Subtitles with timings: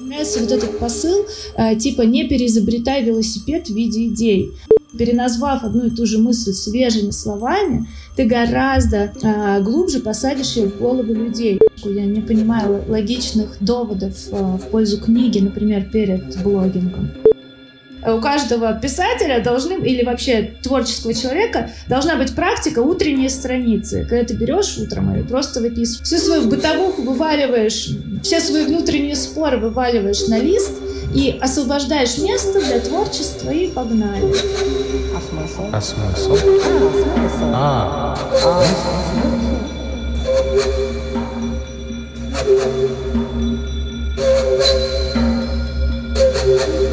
[0.00, 4.52] Нравится вот этот посыл, э, типа не переизобретай велосипед в виде идей.
[4.96, 10.78] Переназвав одну и ту же мысль свежими словами, ты гораздо э, глубже посадишь ее в
[10.78, 11.58] голову людей.
[11.84, 17.21] Я не понимаю логичных доводов э, в пользу книги, например, перед блогингом
[18.06, 24.06] у каждого писателя должны, или вообще творческого человека, должна быть практика утренней страницы.
[24.08, 27.90] Когда ты берешь утром и просто выписываешь всю свою бытовуху, вываливаешь,
[28.22, 30.72] все свои внутренние споры вываливаешь на лист
[31.14, 34.34] и освобождаешь место для творчества и погнали.
[35.14, 35.68] А смысл?
[35.72, 36.36] А смысл?
[37.54, 38.62] А, смысл.
[46.78, 46.91] А,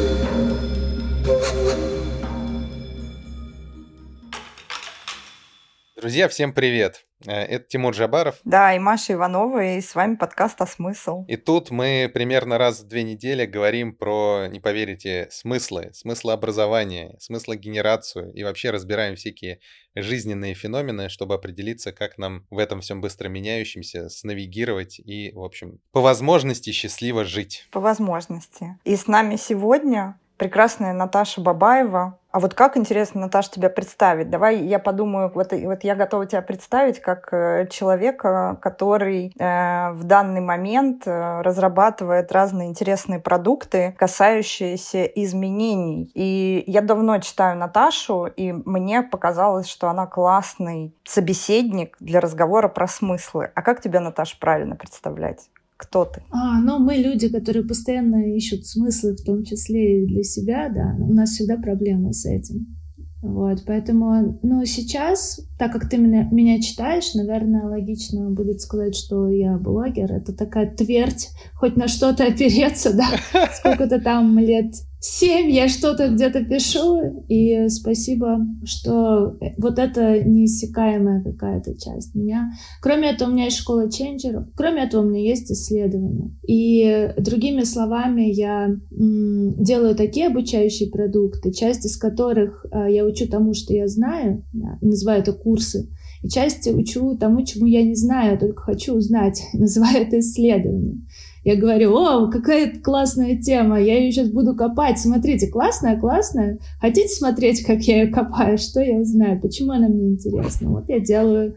[6.00, 7.04] Друзья, всем привет!
[7.26, 8.36] Э, это Тимур Жабаров.
[8.44, 11.26] Да, и Маша Иванова, и с вами подкаст «А смысл?».
[11.28, 17.16] И тут мы примерно раз в две недели говорим про, не поверите, смыслы, смыслы образования,
[17.18, 19.60] смыслы генерацию и вообще разбираем всякие
[19.94, 25.80] жизненные феномены, чтобы определиться, как нам в этом всем быстро меняющемся снавигировать и, в общем,
[25.92, 27.68] по возможности счастливо жить.
[27.72, 28.78] По возможности.
[28.84, 32.18] И с нами сегодня прекрасная Наташа Бабаева.
[32.30, 34.30] А вот как интересно, Наташа, тебя представить?
[34.30, 40.04] Давай я подумаю, вот, вот я готова тебя представить как э, человека, который э, в
[40.04, 46.10] данный момент э, разрабатывает разные интересные продукты, касающиеся изменений.
[46.14, 52.88] И я давно читаю Наташу, и мне показалось, что она классный собеседник для разговора про
[52.88, 53.50] смыслы.
[53.54, 55.50] А как тебя, Наташа, правильно представлять?
[55.80, 56.22] Кто ты?
[56.30, 60.94] А, ну, мы люди, которые постоянно ищут смыслы, в том числе и для себя, да.
[61.02, 62.76] У нас всегда проблемы с этим.
[63.22, 69.30] Вот, поэтому, ну, сейчас, так как ты меня, меня читаешь, наверное, логично будет сказать, что
[69.30, 70.12] я блогер.
[70.12, 73.06] Это такая твердь, хоть на что-то опереться, да,
[73.54, 81.78] сколько-то там лет семь я что-то где-то пишу, и спасибо, что вот это неиссякаемая какая-то
[81.78, 82.52] часть меня.
[82.82, 86.36] Кроме этого, у меня есть школа ченджеров, кроме этого, у меня есть исследования.
[86.46, 93.54] И другими словами, я делаю такие обучающие продукты, часть из которых э, я учу тому,
[93.54, 95.88] что я знаю, да, называю это курсы,
[96.22, 101.06] и часть учу тому, чему я не знаю, а только хочу узнать, называю это исследованием.
[101.42, 104.98] Я говорю, о, какая классная тема, я ее сейчас буду копать.
[104.98, 106.58] Смотрите, классная, классная.
[106.80, 108.58] Хотите смотреть, как я ее копаю?
[108.58, 109.40] Что я узнаю?
[109.40, 110.68] Почему она мне интересна?
[110.70, 111.56] Вот я делаю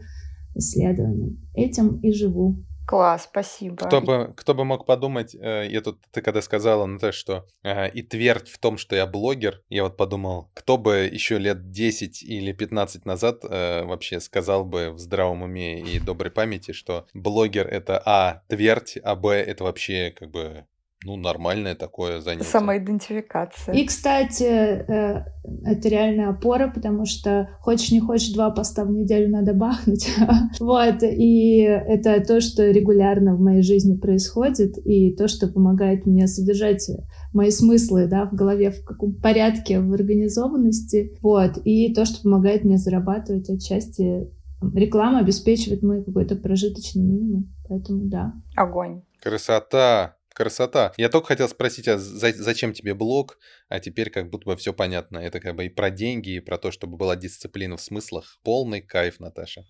[0.54, 1.36] исследования.
[1.54, 2.56] Этим и живу.
[2.86, 3.76] Класс, спасибо.
[3.76, 7.90] Кто бы, кто бы мог подумать, э, я тут, ты когда сказала, то, что э,
[7.90, 12.22] и твердь в том, что я блогер, я вот подумал, кто бы еще лет 10
[12.22, 17.66] или 15 назад э, вообще сказал бы в здравом уме и доброй памяти, что блогер—
[17.70, 20.66] это А, твердь, а Б— это вообще как бы
[21.04, 22.44] ну, нормальное такое занятие.
[22.44, 23.74] Самоидентификация.
[23.74, 25.24] И, кстати, э,
[25.64, 30.08] это реальная опора, потому что хочешь не хочешь, два поста в неделю надо бахнуть.
[30.60, 36.26] вот, и это то, что регулярно в моей жизни происходит, и то, что помогает мне
[36.26, 36.90] содержать
[37.32, 42.64] мои смыслы, да, в голове в каком порядке, в организованности, вот, и то, что помогает
[42.64, 44.30] мне зарабатывать отчасти
[44.74, 48.32] реклама обеспечивает мой какой-то прожиточный минимум, поэтому да.
[48.56, 49.02] Огонь.
[49.20, 50.16] Красота.
[50.34, 50.92] Красота.
[50.96, 53.38] Я только хотел спросить, а за, зачем тебе блог?
[53.68, 55.18] А теперь как будто бы все понятно.
[55.18, 58.38] Это как бы и про деньги, и про то, чтобы была дисциплина в смыслах.
[58.42, 59.64] Полный кайф, Наташа.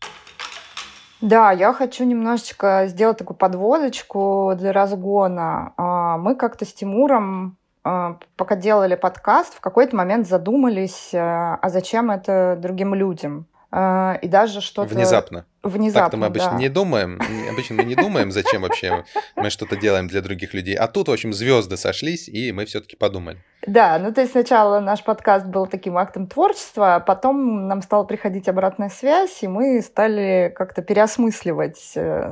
[1.20, 5.74] Да, я хочу немножечко сделать такую подводочку для разгона.
[5.76, 11.68] А, мы как-то с Тимуром а, пока делали подкаст, в какой-то момент задумались, а, а
[11.68, 13.46] зачем это другим людям?
[13.72, 14.94] И даже что-то...
[14.94, 15.46] Внезапно.
[15.64, 16.58] Внезапно, Так-то мы обычно да.
[16.58, 17.18] не думаем.
[17.50, 19.04] Обычно мы не думаем, зачем вообще
[19.34, 20.74] мы что-то делаем для других людей.
[20.74, 23.38] А тут, в общем, звезды сошлись, и мы все-таки подумали.
[23.66, 28.04] Да, ну то есть сначала наш подкаст был таким актом творчества, а потом нам стала
[28.04, 32.30] приходить обратная связь, и мы стали как-то переосмысливать, э,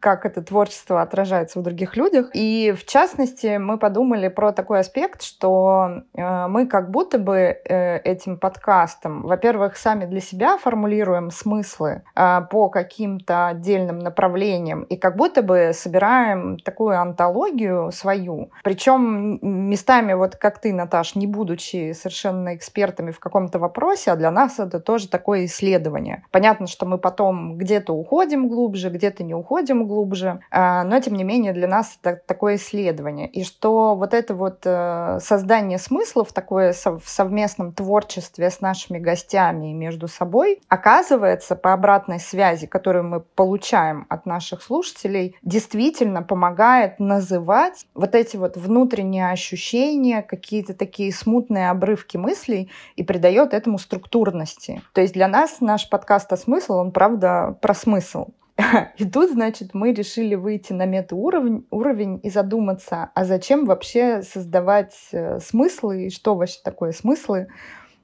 [0.00, 2.30] как это творчество отражается в других людях.
[2.34, 7.98] И в частности, мы подумали про такой аспект, что э, мы как будто бы э,
[7.98, 15.42] этим подкастом, во-первых, сами для себя формулируем смыслы по каким-то отдельным направлениям, и как будто
[15.42, 18.50] бы собираем такую антологию свою.
[18.64, 19.38] Причем
[19.70, 24.58] местами, вот как ты, Наташ, не будучи совершенно экспертами в каком-то вопросе, а для нас
[24.58, 26.24] это тоже такое исследование.
[26.32, 31.24] Понятно, что мы потом где-то уходим глубже, где-то не уходим глубже, а, но тем не
[31.24, 33.28] менее для нас это такое исследование.
[33.28, 39.70] И что вот это вот э, создание смыслов, такое в совместном творчестве с нашими гостями
[39.70, 46.22] и между собой, оказывается по обратной связи связи, которую мы получаем от наших слушателей, действительно
[46.22, 53.78] помогает называть вот эти вот внутренние ощущения, какие-то такие смутные обрывки мыслей и придает этому
[53.78, 54.82] структурности.
[54.92, 58.28] То есть для нас наш подкаст о смысл, он правда про смысл.
[58.98, 64.94] И тут, значит, мы решили выйти на метауровень уровень и задуматься, а зачем вообще создавать
[65.12, 67.48] э, смыслы и что вообще такое смыслы.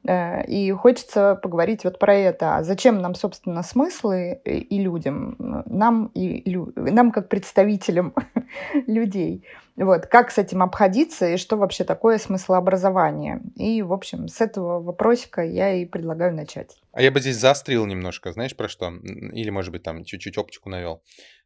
[0.09, 2.57] Э, и хочется поговорить вот про это.
[2.57, 5.37] А зачем нам, собственно, смыслы и людям?
[5.67, 8.15] Нам, и, нам как представителям
[8.87, 9.45] людей.
[9.77, 13.43] Вот, как с этим обходиться и что вообще такое смыслообразование.
[13.55, 16.81] И, в общем, с этого вопросика я и предлагаю начать.
[16.93, 18.91] А я бы здесь заострил немножко, знаешь, про что?
[18.91, 21.03] Или, может быть, там чуть-чуть оптику навел.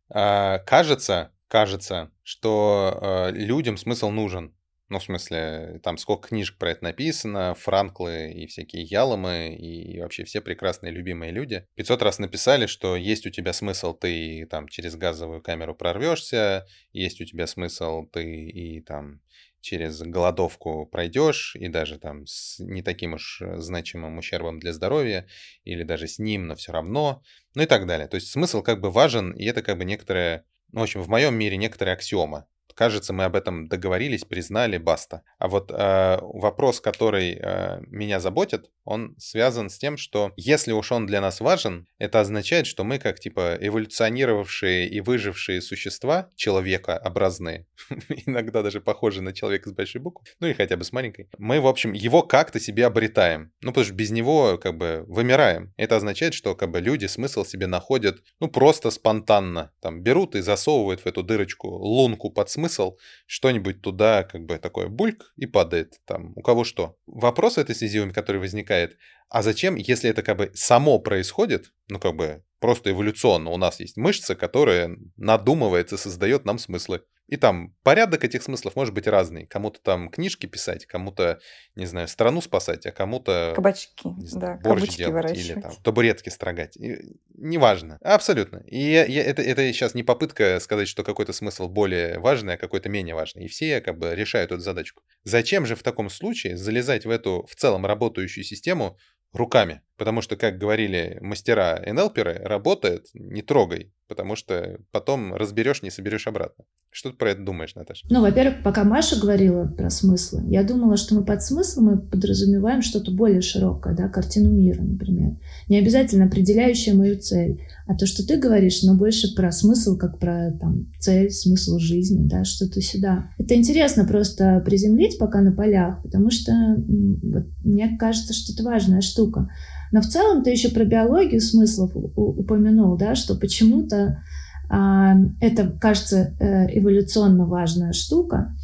[0.08, 4.54] А, кажется, кажется, что а, людям смысл нужен.
[4.92, 10.24] Ну, в смысле, там сколько книжек про это написано, Франклы и всякие Яломы, и вообще
[10.24, 11.66] все прекрасные любимые люди.
[11.76, 17.22] 500 раз написали, что есть у тебя смысл, ты там через газовую камеру прорвешься, есть
[17.22, 19.22] у тебя смысл, ты и там
[19.62, 25.26] через голодовку пройдешь, и даже там с не таким уж значимым ущербом для здоровья,
[25.64, 27.22] или даже с ним, но все равно,
[27.54, 28.08] ну и так далее.
[28.08, 31.08] То есть смысл как бы важен, и это как бы некоторая, ну, в общем, в
[31.08, 32.46] моем мире некоторая аксиома.
[32.74, 35.22] Кажется, мы об этом договорились, признали, баста.
[35.38, 40.90] А вот э, вопрос, который э, меня заботит, он связан с тем, что если уж
[40.92, 47.66] он для нас важен, это означает, что мы как типа эволюционировавшие и выжившие существа, человекообразные,
[48.26, 51.60] иногда даже похожи на человека с большой буквы, ну или хотя бы с маленькой, мы,
[51.60, 53.52] в общем, его как-то себе обретаем.
[53.60, 55.72] Ну, потому что без него как бы вымираем.
[55.76, 59.72] Это означает, что как бы люди смысл себе находят, ну, просто спонтанно.
[59.80, 64.58] Там берут и засовывают в эту дырочку лунку под смысл, смысл что-нибудь туда как бы
[64.58, 66.32] такое бульк и падает там.
[66.36, 66.96] У кого что.
[67.06, 68.96] Вопрос в этой связи, который возникает,
[69.28, 73.80] а зачем, если это как бы само происходит, ну как бы просто эволюционно у нас
[73.80, 77.02] есть мышца, которая надумывается, создает нам смыслы.
[77.28, 79.46] И там порядок этих смыслов может быть разный.
[79.46, 81.40] Кому-то там книжки писать, кому-то,
[81.76, 83.52] не знаю, страну спасать, а кому-то...
[83.54, 86.76] Кабачки, знаю, да, борщ делать или там табуретки строгать.
[86.76, 87.98] И, неважно.
[88.02, 88.58] Абсолютно.
[88.66, 92.58] И я, я, это, это сейчас не попытка сказать, что какой-то смысл более важный, а
[92.58, 93.44] какой-то менее важный.
[93.44, 95.02] И все как бы решают эту задачку.
[95.24, 98.98] Зачем же в таком случае залезать в эту в целом работающую систему
[99.32, 99.80] руками.
[100.02, 106.26] Потому что, как говорили мастера НЛперы, работает, не трогай, потому что потом разберешь, не соберешь
[106.26, 106.64] обратно.
[106.90, 108.08] Что ты про это думаешь, Наташа?
[108.10, 112.82] Ну, во-первых, пока Маша говорила про смыслы, я думала, что мы под смыслом мы подразумеваем
[112.82, 115.38] что-то более широкое, да, картину мира, например.
[115.68, 120.18] Не обязательно определяющая мою цель, а то, что ты говоришь, но больше про смысл, как
[120.18, 123.30] про там, цель, смысл жизни, да, что-то сюда.
[123.38, 129.00] Это интересно просто приземлить пока на полях, потому что вот, мне кажется, что это важная
[129.00, 129.48] штука.
[129.92, 134.22] Но в целом ты еще про биологию смыслов упомянул, да, что почему-то
[134.68, 138.56] а, это, кажется, э, эволюционно важная штука.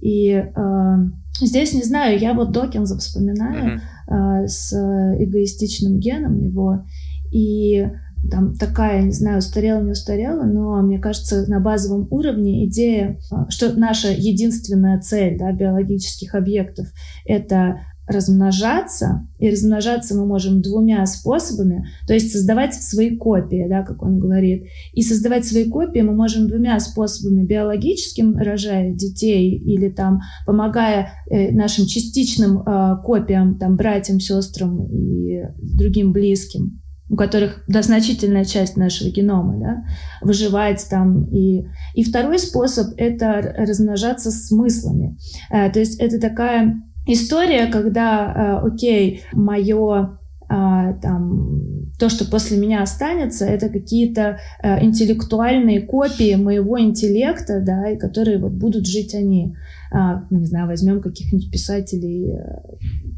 [0.00, 0.98] И а,
[1.40, 3.80] здесь, не знаю, я вот Докинза вспоминаю mm-hmm.
[4.06, 6.84] а, с эгоистичным геном его,
[7.32, 7.90] и
[8.30, 13.18] там такая, не знаю, устарела, не устарела, но мне кажется, на базовом уровне идея,
[13.48, 16.86] что наша единственная цель да, биологических объектов—
[17.24, 24.02] это размножаться, и размножаться мы можем двумя способами, то есть создавать свои копии, да, как
[24.02, 24.66] он говорит.
[24.92, 31.50] И создавать свои копии мы можем двумя способами, биологическим, рожая детей, или там помогая э,
[31.52, 38.76] нашим частичным э, копиям, там, братьям, сестрам и другим близким у которых да, значительная часть
[38.76, 39.84] нашего генома, да,
[40.22, 41.24] выживать там.
[41.26, 41.64] И,
[41.94, 45.16] и второй способ— это размножаться смыслами.
[45.50, 52.56] Э, то есть это такая история, когда, э, окей, мое а, там, то, что после
[52.56, 59.14] меня останется, это какие-то э, интеллектуальные копии моего интеллекта, да, и которые вот будут жить
[59.14, 59.56] они.
[59.90, 62.60] А, не знаю, возьмем каких-нибудь писателей, э,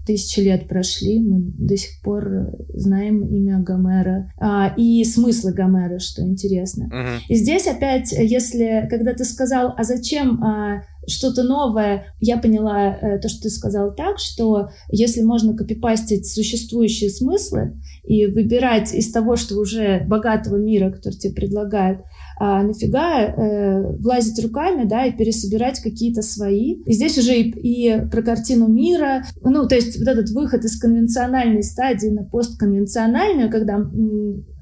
[0.08, 6.22] тысячи лет прошли, мы до сих пор знаем имя Гомера а, и смыслы Гомера, что
[6.22, 6.90] интересно.
[6.90, 7.18] Uh-huh.
[7.28, 12.14] И здесь опять, если, когда ты сказал, а зачем а, что-то новое.
[12.20, 18.26] Я поняла э, то, что ты сказал так, что если можно копипастить существующие смыслы и
[18.26, 22.00] выбирать из того, что уже богатого мира, который тебе предлагают,
[22.38, 26.74] а нафига э, влазить руками, да, и пересобирать какие-то свои.
[26.84, 30.78] И здесь уже и, и про картину мира, ну, то есть вот этот выход из
[30.78, 33.78] конвенциональной стадии на постконвенциональную, когда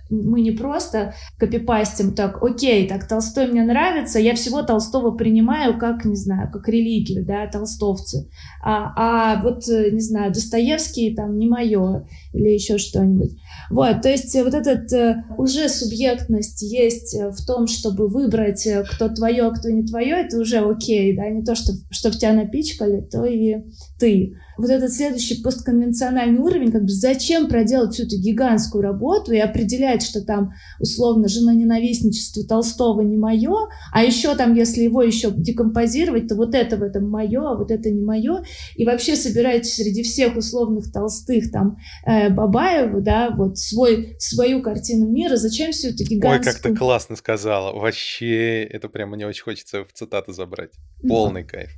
[0.09, 6.05] мы не просто копипастим так, окей, так, Толстой мне нравится, я всего Толстого принимаю как,
[6.05, 8.29] не знаю, как религию, да, толстовцы.
[8.63, 13.33] А, а вот, э, не знаю, Достоевский там не мое или еще что-нибудь.
[13.71, 19.51] Вот, то есть вот этот э, уже субъектность есть в том, чтобы выбрать, кто твое,
[19.53, 23.25] кто не твое, это уже окей, да, не то, что, что в тебя напичкали, то
[23.25, 23.57] и
[23.99, 29.39] ты вот этот следующий постконвенциональный уровень, как бы зачем проделать всю эту гигантскую работу и
[29.39, 35.31] определять, что там условно жена ненавистничество Толстого не мое, а еще там, если его еще
[35.31, 38.45] декомпозировать, то вот это в этом мое, а вот это не мое,
[38.75, 45.09] и вообще собираете среди всех условных толстых там э, Бабаева, да, вот свой, свою картину
[45.09, 46.39] мира, зачем всю эту гигантскую...
[46.39, 50.73] Ой, как ты классно сказала, вообще, это прям мне очень хочется в цитату забрать,
[51.07, 51.71] полный кайф.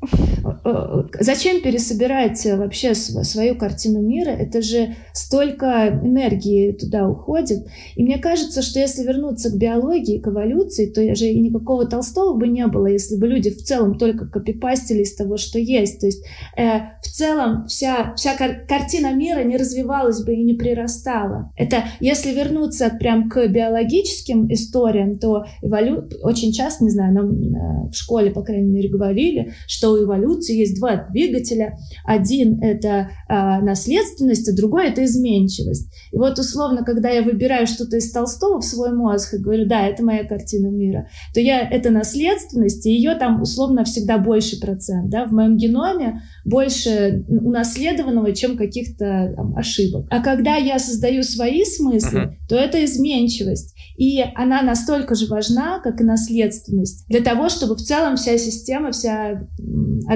[0.64, 7.66] Э, э, зачем пересобирать вообще свою картину мира, это же столько энергии туда уходит.
[7.96, 12.36] И мне кажется, что если вернуться к биологии, к эволюции, то же и никакого Толстого
[12.36, 16.00] бы не было, если бы люди в целом только копипастили из того, что есть.
[16.00, 16.22] То есть
[16.58, 21.50] э, в целом вся, вся кар- картина мира не развивалась бы и не прирастала.
[21.56, 26.08] Это если вернуться прям к биологическим историям, то эволю...
[26.22, 30.54] очень часто, не знаю, нам э, в школе, по крайней мере, говорили, что у эволюции
[30.54, 31.78] есть два двигателя.
[32.04, 35.90] Один это а, наследственность, а другой это изменчивость.
[36.12, 39.86] И вот условно, когда я выбираю что-то из Толстого в свой мозг и говорю, да,
[39.86, 45.10] это моя картина мира, то я это наследственность, и ее там условно всегда больше процент,
[45.10, 50.06] да, в моем геноме больше унаследованного, чем каких-то там, ошибок.
[50.10, 52.48] А когда я создаю свои смыслы, uh-huh.
[52.48, 53.74] то это изменчивость.
[53.98, 58.92] И она настолько же важна, как и наследственность, для того, чтобы в целом вся система,
[58.92, 59.48] вся,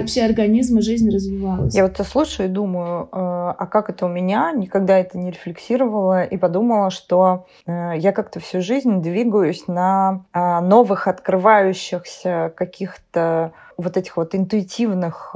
[0.06, 1.74] все организмы, жизнь развивалась.
[1.74, 4.52] Я вот тебя слушаю и думаю, э, а как это у меня?
[4.52, 10.60] Никогда это не рефлексировала и подумала, что э, я как-то всю жизнь двигаюсь на э,
[10.60, 15.34] новых открывающихся каких-то вот этих вот интуитивных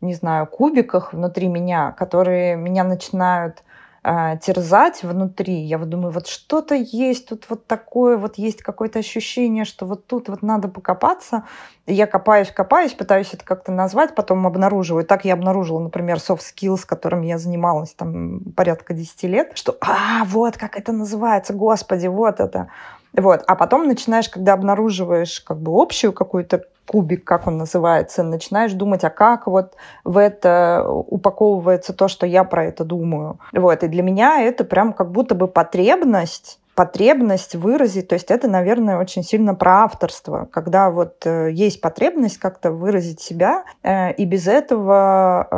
[0.00, 3.62] не знаю, кубиках внутри меня, которые меня начинают
[4.02, 5.60] э, терзать внутри.
[5.60, 10.06] Я вот думаю, вот что-то есть тут вот такое, вот есть какое-то ощущение, что вот
[10.06, 11.44] тут вот надо покопаться.
[11.86, 15.04] И я копаюсь, копаюсь, пытаюсь это как-то назвать, потом обнаруживаю.
[15.04, 20.24] Так я обнаружила, например, soft skills, которым я занималась там порядка 10 лет, что, а,
[20.24, 22.68] вот как это называется, господи, вот это.
[23.12, 23.42] Вот.
[23.46, 29.04] А потом начинаешь, когда обнаруживаешь как бы общую какую-то кубик, как он называется, начинаешь думать,
[29.04, 33.38] а как вот в это упаковывается то, что я про это думаю.
[33.52, 33.84] Вот.
[33.84, 38.96] И для меня это прям как будто бы потребность потребность выразить, то есть это, наверное,
[38.98, 44.46] очень сильно про авторство, когда вот э, есть потребность как-то выразить себя, э, и без
[44.46, 45.54] этого, э,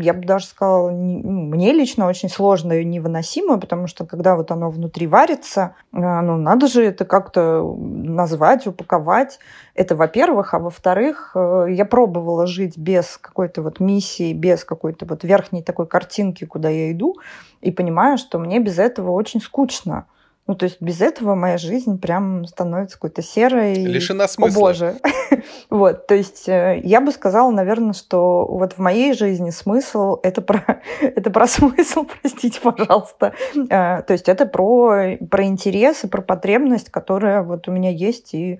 [0.00, 4.50] я бы даже сказала, ну, мне лично очень сложно и невыносимо, потому что когда вот
[4.50, 9.38] оно внутри варится, э, ну, надо же это как-то назвать, упаковать.
[9.74, 15.24] Это, во-первых, а во-вторых, э, я пробовала жить без какой-то вот миссии, без какой-то вот
[15.24, 17.16] верхней такой картинки, куда я иду,
[17.60, 20.06] и понимаю, что мне без этого очень скучно.
[20.50, 23.84] Ну, то есть без этого моя жизнь прям становится какой-то серой.
[23.84, 24.58] Лишена смысла.
[24.58, 24.96] О, боже.
[25.70, 30.42] вот, то есть э, я бы сказала, наверное, что вот в моей жизни смысл— это
[30.42, 33.32] про, это про смысл, простите, пожалуйста.
[33.54, 38.34] Э, то есть это про, про интерес и про потребность, которая вот у меня есть,
[38.34, 38.58] и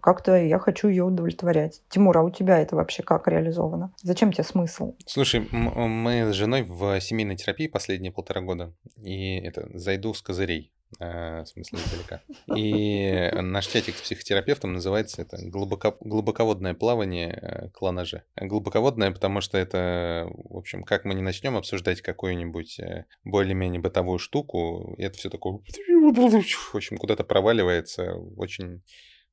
[0.00, 1.82] как-то я хочу ее удовлетворять.
[1.88, 3.92] Тимур, а у тебя это вообще как реализовано?
[4.02, 4.94] Зачем тебе смысл?
[5.06, 10.72] Слушай, мы с женой в семейной терапии последние полтора года, и это зайду с козырей
[10.98, 12.20] э, в смысле издалека.
[12.56, 18.22] И наш чатик с психотерапевтом называется это глубоко, глубоководное плавание э, клана Ж.
[18.36, 24.18] Глубоководное, потому что это, в общем, как мы не начнем обсуждать какую-нибудь э, более-менее бытовую
[24.18, 28.82] штуку, это все такое, в общем, куда-то проваливается очень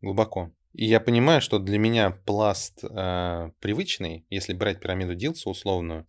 [0.01, 0.51] глубоко.
[0.74, 6.08] И я понимаю, что для меня пласт э, привычный, если брать пирамиду Дилса условную,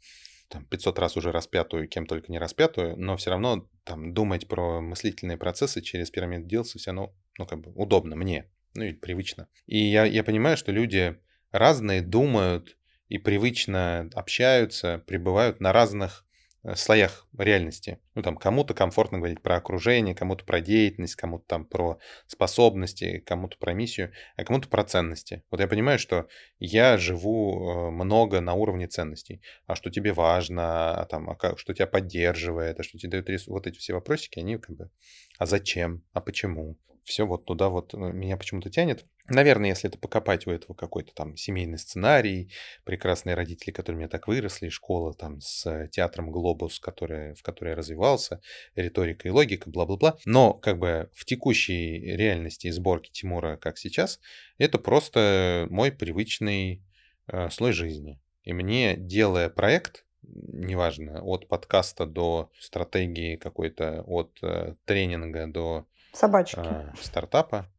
[0.49, 4.81] там 500 раз уже распятую, кем только не распятую, но все равно там думать про
[4.81, 9.49] мыслительные процессы через пирамиду Дилса все равно, ну, как бы удобно мне, ну и привычно.
[9.67, 11.19] И я, я понимаю, что люди
[11.51, 12.77] разные думают
[13.09, 16.27] и привычно общаются, пребывают на разных
[16.75, 17.99] слоях реальности.
[18.15, 23.57] Ну, там, кому-то комфортно говорить про окружение, кому-то про деятельность, кому-то там про способности, кому-то
[23.59, 25.43] про миссию, а кому-то про ценности.
[25.51, 29.41] Вот я понимаю, что я живу э, много на уровне ценностей.
[29.67, 33.29] А что тебе важно, а там, а как, что тебя поддерживает, а что тебе дает
[33.29, 33.49] ресурс.
[33.49, 34.91] Вот эти все вопросики, они как бы,
[35.39, 36.77] а зачем, а почему?
[37.09, 39.07] все вот туда вот э, меня почему-то тянет.
[39.31, 42.51] Наверное, если это покопать у этого какой-то там семейный сценарий,
[42.85, 47.77] прекрасные родители, которые меня так выросли, школа там с театром «Глобус», который, в которой я
[47.77, 48.41] развивался,
[48.75, 50.17] риторика и логика, бла-бла-бла.
[50.25, 54.19] Но как бы в текущей реальности и сборке Тимура, как сейчас,
[54.57, 56.83] это просто мой привычный
[57.27, 58.19] э, слой жизни.
[58.45, 66.59] И мне, делая проект, неважно, от подкаста до стратегии какой-то, от э, тренинга до Собачки.
[66.59, 67.71] э, стартапа,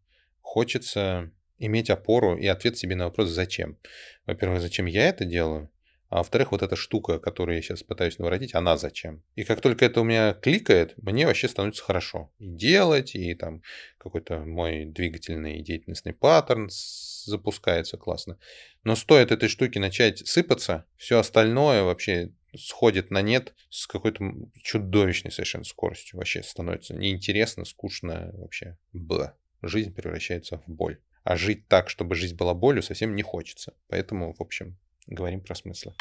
[0.42, 3.78] хочется иметь опору и ответ себе на вопрос «зачем?».
[4.26, 5.70] Во-первых, зачем я это делаю?
[6.10, 9.24] А во-вторых, вот эта штука, которую я сейчас пытаюсь наворотить, она зачем?
[9.36, 12.32] И как только это у меня кликает, мне вообще становится хорошо.
[12.40, 13.62] И делать, и там
[14.00, 18.40] какой-то мой двигательный и деятельностный паттерн запускается классно.
[18.84, 25.32] Но стоит этой штуке начать сыпаться, все остальное вообще сходит на нет с какой-то чудовищной
[25.32, 26.18] совершенно скоростью.
[26.18, 28.80] Вообще становится неинтересно, скучно вообще.
[28.94, 29.38] Бла.
[29.62, 31.00] Жизнь превращается в боль.
[31.24, 33.74] А жить так, чтобы жизнь была болью, совсем не хочется.
[33.88, 35.94] Поэтому, в общем, говорим про смыслы.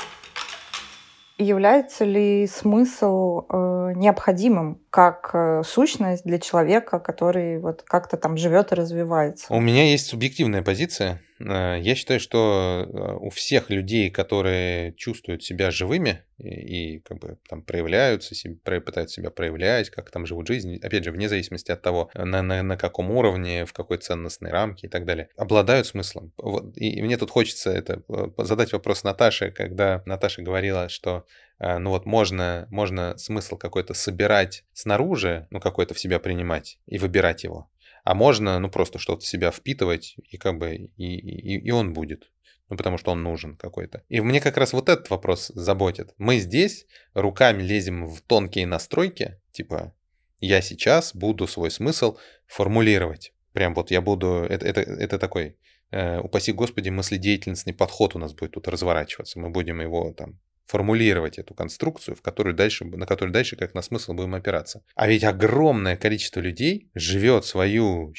[1.39, 8.73] Является ли смысл э, необходимым как э, сущность для человека, который вот как-то там живет
[8.73, 9.55] и развивается?
[9.55, 11.23] У меня есть субъективная позиция.
[11.41, 17.19] Э, я считаю, что э, у всех людей, которые чувствуют себя живыми и, и как
[17.19, 21.71] бы там проявляются, себе, пытаются себя проявлять, как там живут жизнь, опять же, вне зависимости
[21.71, 25.87] от того, на, на, на каком уровне, в какой ценностной рамке и так далее, обладают
[25.87, 26.33] смыслом.
[26.37, 28.03] Вот, и мне тут хочется это
[28.39, 31.25] задать вопрос Наташе, когда Наташа говорила, что
[31.59, 37.43] ну вот можно, можно смысл какой-то собирать снаружи, ну какой-то в себя принимать и выбирать
[37.43, 37.69] его
[38.09, 41.93] а можно, ну, просто что-то в себя впитывать, и как бы, и, и, и он
[41.93, 42.31] будет.
[42.71, 44.03] Ну, потому что он нужен какой-то.
[44.09, 46.15] И мне как раз вот этот вопрос заботит.
[46.17, 49.95] Мы здесь руками лезем в тонкие настройки, типа,
[50.41, 53.35] я сейчас буду свой смысл формулировать.
[53.53, 54.47] Прям вот я буду...
[54.49, 55.59] Это, это, это такой,
[55.91, 59.39] э, упаси господи, мыследеятельностный подход у нас будет тут разворачиваться.
[59.39, 63.81] Мы будем его там формулировать эту конструкцию, в которую дальше, на которую дальше как на
[63.81, 64.83] смысл будем опираться.
[64.95, 68.13] А ведь огромное количество людей живет свою,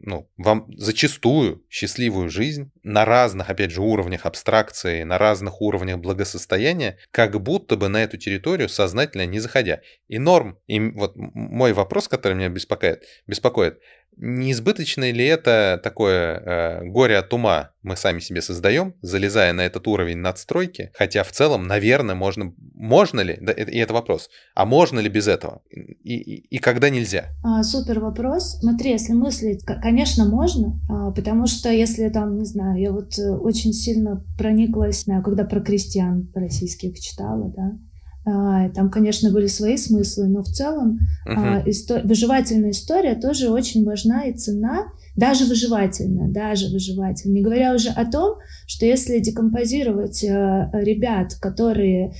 [0.00, 6.96] ну, вам зачастую счастливую жизнь на разных, опять же, уровнях абстракции, на разных уровнях благосостояния,
[7.10, 9.80] как будто бы на эту территорию сознательно не заходя.
[10.06, 13.80] И норм, и вот мой вопрос, который меня беспокоит, беспокоит
[14.16, 19.60] не избыточно ли это такое э, горе от ума мы сами себе создаем, залезая на
[19.62, 20.90] этот уровень надстройки?
[20.94, 25.28] Хотя в целом, наверное, можно, можно ли, да, и это вопрос, а можно ли без
[25.28, 25.62] этого?
[25.70, 27.26] И, и, и когда нельзя?
[27.44, 28.58] А, супер вопрос.
[28.60, 33.30] Смотри, если мыслить, конечно, можно, а, потому что если там, не знаю, я вот э,
[33.30, 37.78] очень сильно прониклась, когда про крестьян российских читала, да,
[38.26, 41.64] там, конечно, были свои смыслы, но в целом uh-huh.
[41.66, 47.36] исто- выживательная история тоже очень важна и цена, даже выживательная, даже выживательная.
[47.36, 52.14] Не говоря уже о том, что если декомпозировать э, ребят, которые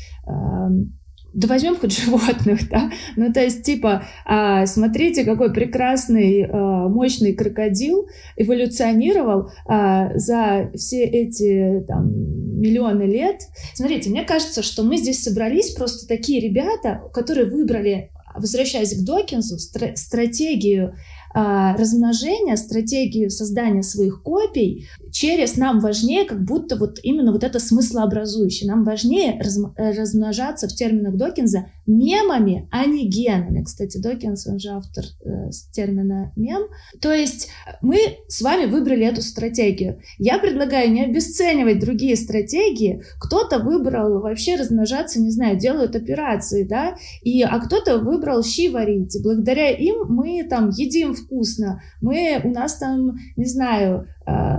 [1.37, 7.35] да возьмем хоть животных, да, ну то есть типа, а, смотрите, какой прекрасный, а, мощный
[7.35, 12.11] крокодил эволюционировал а, за все эти там
[12.59, 13.42] миллионы лет.
[13.75, 19.57] Смотрите, мне кажется, что мы здесь собрались просто такие ребята, которые выбрали, возвращаясь к Докинсу,
[19.57, 20.94] стра- стратегию
[21.38, 27.59] а, размножения, стратегию создания своих копий через нам важнее как будто вот именно вот это
[27.59, 28.70] смыслообразующее.
[28.70, 29.38] Нам важнее
[29.77, 33.62] размножаться в терминах Докинза мемами, а не генами.
[33.62, 36.62] Кстати, Докинс, он же автор э, термина мем.
[37.01, 40.01] То есть мы с вами выбрали эту стратегию.
[40.18, 43.03] Я предлагаю не обесценивать другие стратегии.
[43.20, 49.16] Кто-то выбрал вообще размножаться, не знаю, делают операции, да, и, а кто-то выбрал щи варить.
[49.16, 54.59] И благодаря им мы там едим вкусно, мы, у нас там, не знаю, а,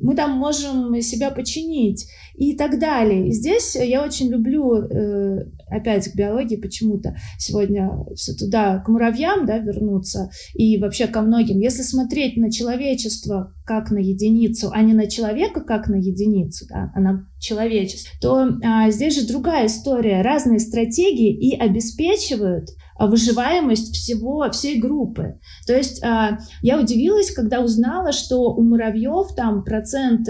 [0.00, 3.28] мы там можем себя починить и так далее.
[3.28, 9.46] И здесь я очень люблю, э, опять к биологии почему-то, сегодня все туда, к муравьям,
[9.46, 11.58] да, вернуться и вообще ко многим.
[11.58, 16.90] Если смотреть на человечество как на единицу, а не на человека как на единицу, да,
[16.94, 20.22] а на человечество, то а, здесь же другая история.
[20.22, 25.38] Разные стратегии и обеспечивают а, выживаемость всего, всей группы.
[25.66, 30.26] То есть а, я удивилась, когда узнала, что у муравьев там процент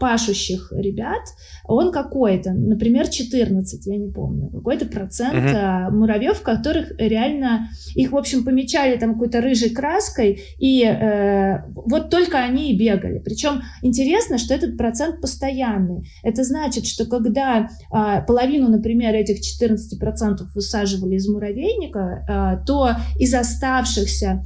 [0.00, 1.20] пашущих ребят,
[1.66, 5.90] он какой-то, например, 14, я не помню, какой-то процент uh-huh.
[5.90, 12.38] муравьев, которых реально, их, в общем, помечали там какой-то рыжей краской, и э, вот только
[12.46, 13.18] они и бегали.
[13.18, 16.08] Причем интересно, что этот процент постоянный.
[16.22, 23.34] Это значит, что когда э, половину, например, этих 14% высаживали из муравейника, э, то из
[23.34, 24.42] оставшихся а,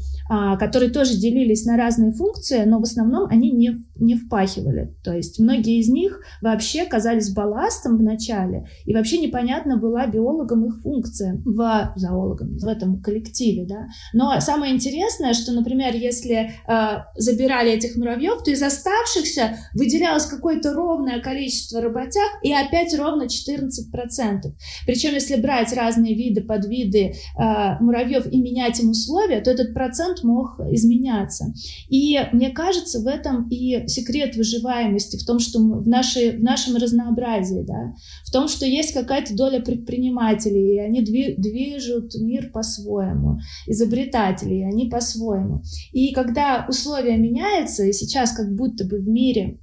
[0.59, 4.95] которые тоже делились на разные функции, но в основном они не, не впахивали.
[5.03, 10.67] То есть многие из них вообще казались балластом в начале, и вообще непонятно была биологам
[10.67, 13.67] их функция в зоологам, в этом коллективе.
[13.67, 13.89] Да?
[14.13, 20.73] Но самое интересное, что, например, если э, забирали этих муравьев, то из оставшихся выделялось какое-то
[20.73, 24.53] ровное количество работяг, и опять ровно 14%.
[24.87, 30.20] Причем, если брать разные виды, подвиды э, муравьев и менять им условия, то этот процент
[30.23, 31.53] мог изменяться.
[31.89, 36.43] И мне кажется, в этом и секрет выживаемости, в том, что мы, в, нашей, в
[36.43, 43.39] нашем разнообразии, да, в том, что есть какая-то доля предпринимателей, и они движут мир по-своему,
[43.67, 45.63] изобретателей, они по-своему.
[45.93, 49.59] И когда условия меняются, и сейчас как будто бы в мире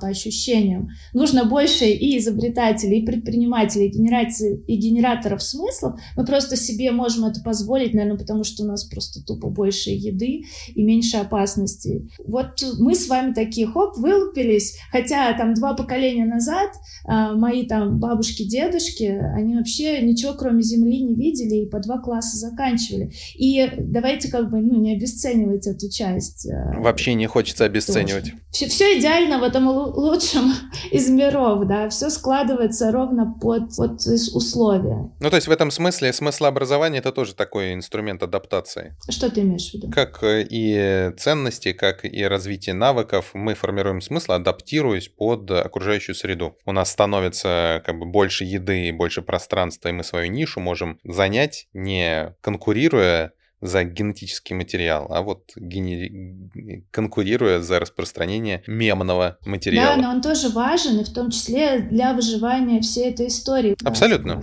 [0.00, 0.90] по ощущениям.
[1.12, 6.00] Нужно больше и изобретателей, и предпринимателей, и, генерации, и генераторов смыслов.
[6.16, 10.44] Мы просто себе можем это позволить, наверное, потому что у нас просто тупо больше еды
[10.74, 12.10] и меньше опасностей.
[12.24, 16.70] Вот мы с вами такие, хоп, вылупились, хотя там два поколения назад
[17.04, 21.98] а, мои там бабушки, дедушки, они вообще ничего кроме земли не видели и по два
[21.98, 23.12] класса заканчивали.
[23.36, 26.48] И давайте как бы, ну, не обесценивать эту часть.
[26.50, 28.32] А, Вообще не хочется обесценивать.
[28.50, 30.52] Все, все идеально в этом лучшем
[30.90, 34.00] из миров, да, все складывается ровно под, под
[34.34, 35.10] условия.
[35.20, 38.96] Ну, то есть в этом смысле смысл образования это тоже такой инструмент адаптации.
[39.08, 39.90] Что ты имеешь в виду?
[39.90, 46.56] Как э, и ценности, как и развитие навыков, мы формируем смысл, адаптируясь под окружающую среду.
[46.64, 51.68] У нас становится как бы больше еды, больше пространства, и мы свою нишу можем занять,
[51.72, 56.84] не конкурируя за генетический материал, а вот генери...
[56.90, 59.96] конкурируя за распространение мемного материала.
[59.96, 63.76] Да, но он тоже важен, и в том числе для выживания всей этой истории.
[63.84, 64.36] Абсолютно.
[64.36, 64.42] Да,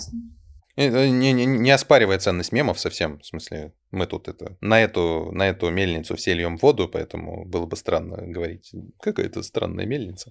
[0.78, 5.48] не, не, не оспаривая ценность мемов совсем, в смысле, мы тут это на эту, на
[5.48, 10.30] эту мельницу все льем воду, поэтому было бы странно говорить, какая это странная мельница.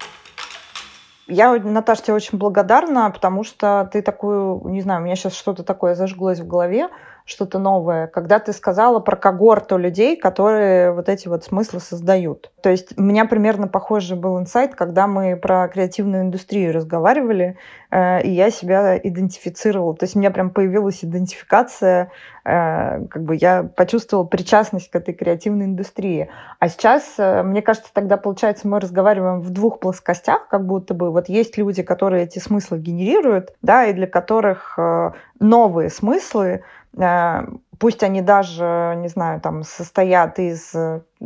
[1.26, 5.62] Я, Наташа, тебе очень благодарна, потому что ты такую, не знаю, у меня сейчас что-то
[5.62, 6.88] такое зажглось в голове,
[7.24, 12.50] что-то новое, когда ты сказала про когорту людей, которые вот эти вот смыслы создают.
[12.62, 17.56] То есть у меня примерно похожий был инсайт, когда мы про креативную индустрию разговаривали,
[17.90, 19.96] э, и я себя идентифицировала.
[19.96, 22.10] То есть у меня прям появилась идентификация,
[22.44, 26.28] э, как бы я почувствовала причастность к этой креативной индустрии.
[26.58, 31.10] А сейчас, э, мне кажется, тогда, получается, мы разговариваем в двух плоскостях, как будто бы
[31.10, 34.78] вот есть люди, которые эти смыслы генерируют, да, и для которых
[35.40, 36.62] новые смыслы
[37.78, 40.72] пусть они даже, не знаю, там состоят из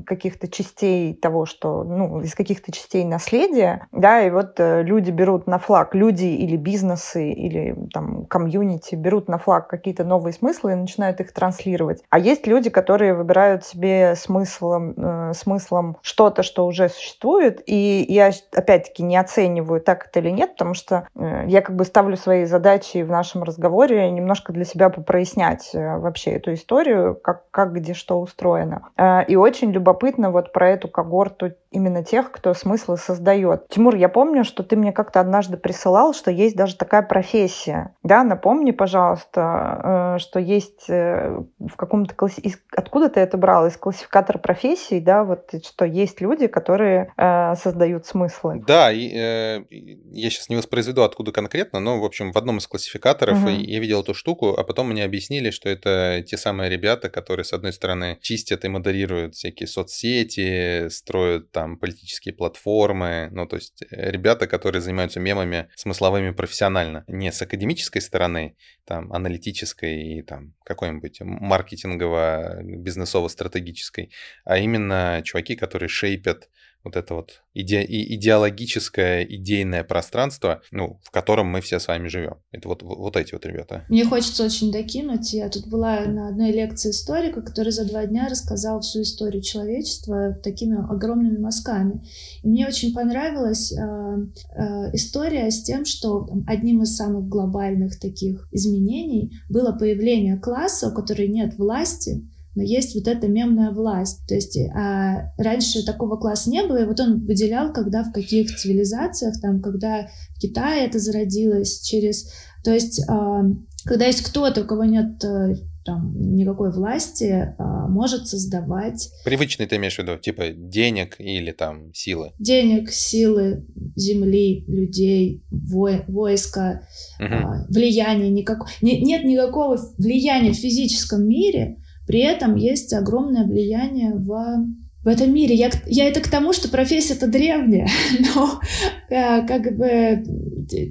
[0.06, 5.46] каких-то частей того, что, ну, из каких-то частей наследия, да, и вот э, люди берут
[5.46, 10.76] на флаг, люди или бизнесы, или там комьюнити берут на флаг какие-то новые смыслы и
[10.76, 12.02] начинают их транслировать.
[12.10, 18.30] А есть люди, которые выбирают себе смыслом, э, смыслом что-то, что уже существует, и я
[18.54, 22.44] опять-таки не оцениваю, так это или нет, потому что э, я как бы ставлю свои
[22.44, 27.94] задачи в нашем разговоре немножко для себя попрояснять э, вообще эту историю, как, как где
[27.94, 28.88] что устроено.
[28.96, 33.68] Э, и очень любопытно вот про эту когорту именно тех, кто смыслы создает.
[33.68, 37.94] Тимур, я помню, что ты мне как-то однажды присылал, что есть даже такая профессия.
[38.02, 42.42] Да, напомни, пожалуйста, э, что есть э, в каком-то классе...
[42.74, 43.66] Откуда ты это брал?
[43.66, 48.62] Из классификатора профессий, да, вот что есть люди, которые э, создают смыслы.
[48.66, 52.66] Да, и, э, я сейчас не воспроизведу, откуда конкретно, но, в общем, в одном из
[52.66, 53.48] классификаторов угу.
[53.48, 57.52] я видел эту штуку, а потом мне объяснили, что это те самые ребята, которые, с
[57.52, 64.10] одной стороны, чистят и модерируют всякие соцсети, строят там политические платформы, ну, то есть э,
[64.10, 71.20] ребята, которые занимаются мемами смысловыми профессионально, не с академической стороны, там, аналитической и там какой-нибудь
[71.20, 74.10] маркетингово-бизнесово-стратегической,
[74.44, 76.48] а именно чуваки, которые шейпят
[76.84, 82.36] вот это вот иде идеологическое, идейное пространство, ну, в котором мы все с вами живем.
[82.52, 83.84] Это вот, вот эти вот ребята.
[83.88, 85.32] Мне хочется очень докинуть.
[85.32, 90.34] Я тут была на одной лекции историка, который за два дня рассказал всю историю человечества
[90.42, 92.06] такими огромными мазками.
[92.42, 98.48] И мне очень понравилась э, э, история с тем, что одним из самых глобальных таких
[98.52, 104.26] изменений было появление класса, у которого нет власти, но есть вот эта мемная власть.
[104.26, 108.52] То есть а раньше такого класса не было, и вот он выделял, когда в каких
[108.56, 112.32] цивилизациях, там, когда в Китае это зародилось через...
[112.64, 113.44] То есть а,
[113.84, 119.08] когда есть кто-то, у кого нет э, там, никакой власти, а, может создавать...
[119.24, 122.32] Привычный ты имеешь в виду, типа денег или там силы?
[122.40, 126.88] Денег, силы, земли, людей, вой, войска,
[127.20, 127.66] угу.
[127.68, 128.30] влияния.
[128.30, 128.66] Никак...
[128.82, 134.66] Нет никакого влияния в физическом мире, При этом есть огромное влияние в
[135.04, 135.54] в этом мире.
[135.54, 137.88] Я, я это к тому, что профессия-то древняя,
[138.34, 138.60] но
[139.08, 140.22] э, как бы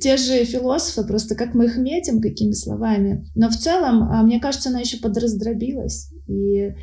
[0.01, 3.25] те же философы, просто как мы их метим, какими словами.
[3.35, 6.11] Но в целом, а, мне кажется, она еще подраздробилась.
[6.27, 6.73] И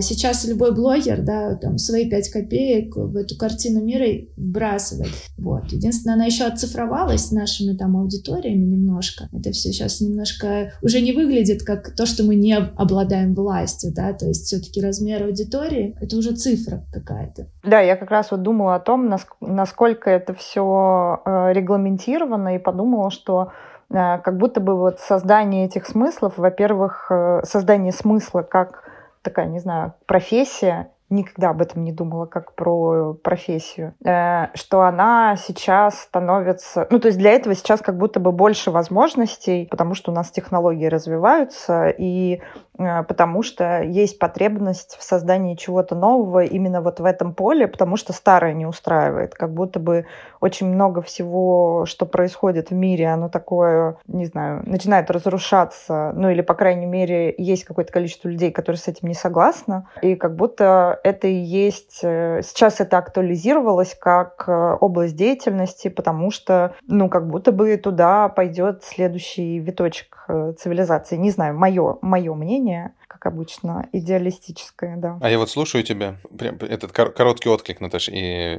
[0.00, 4.06] сейчас любой блогер, да, там свои пять копеек в эту картину мира
[4.36, 5.12] вбрасывает.
[5.38, 5.66] Вот.
[5.72, 9.28] Единственное, она еще оцифровалась нашими там аудиториями немножко.
[9.32, 14.12] Это все сейчас немножко уже не выглядит как то, что мы не обладаем властью, да,
[14.12, 17.48] то есть все-таки размер аудитории— это уже цифра какая-то.
[17.62, 23.10] Да, я как раз вот думала о том, насколько это все э, регламентировано, и подумала,
[23.10, 23.52] что
[23.90, 28.85] э, как будто бы вот создание этих смыслов, во-первых, э, создание смысла как
[29.26, 35.36] такая, не знаю, профессия, никогда об этом не думала как про профессию, э, что она
[35.36, 36.86] сейчас становится...
[36.90, 40.30] Ну, то есть для этого сейчас как будто бы больше возможностей, потому что у нас
[40.30, 42.40] технологии развиваются, и
[42.76, 48.12] потому что есть потребность в создании чего-то нового именно вот в этом поле, потому что
[48.12, 49.34] старое не устраивает.
[49.34, 50.06] Как будто бы
[50.40, 56.42] очень много всего, что происходит в мире, оно такое, не знаю, начинает разрушаться, ну или,
[56.42, 61.00] по крайней мере, есть какое-то количество людей, которые с этим не согласны, и как будто
[61.02, 62.00] это и есть...
[62.02, 68.28] Э, сейчас это актуализировалось как э, область деятельности, потому что, ну, как будто бы туда
[68.28, 71.16] пойдет следующий виточек э, цивилизации.
[71.16, 72.65] Не знаю, мое, мое мнение
[73.08, 75.18] как обычно, идеалистическое, да.
[75.20, 78.56] А я вот слушаю тебя, прям этот короткий отклик, Наташа, и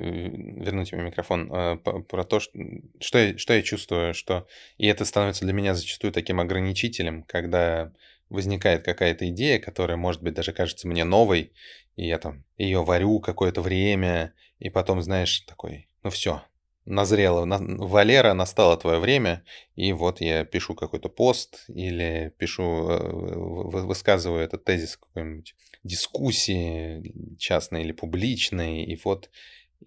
[0.59, 4.47] верну тебе микрофон, про то, что, я, что я чувствую, что...
[4.77, 7.91] И это становится для меня зачастую таким ограничителем, когда
[8.29, 11.53] возникает какая-то идея, которая, может быть, даже кажется мне новой,
[11.95, 16.41] и я там ее варю какое-то время, и потом, знаешь, такой, ну все,
[16.87, 19.43] назрело, на, Валера, настало твое время,
[19.75, 27.83] и вот я пишу какой-то пост или пишу, э, высказываю этот тезис какой-нибудь дискуссии частной
[27.83, 29.29] или публичной, и вот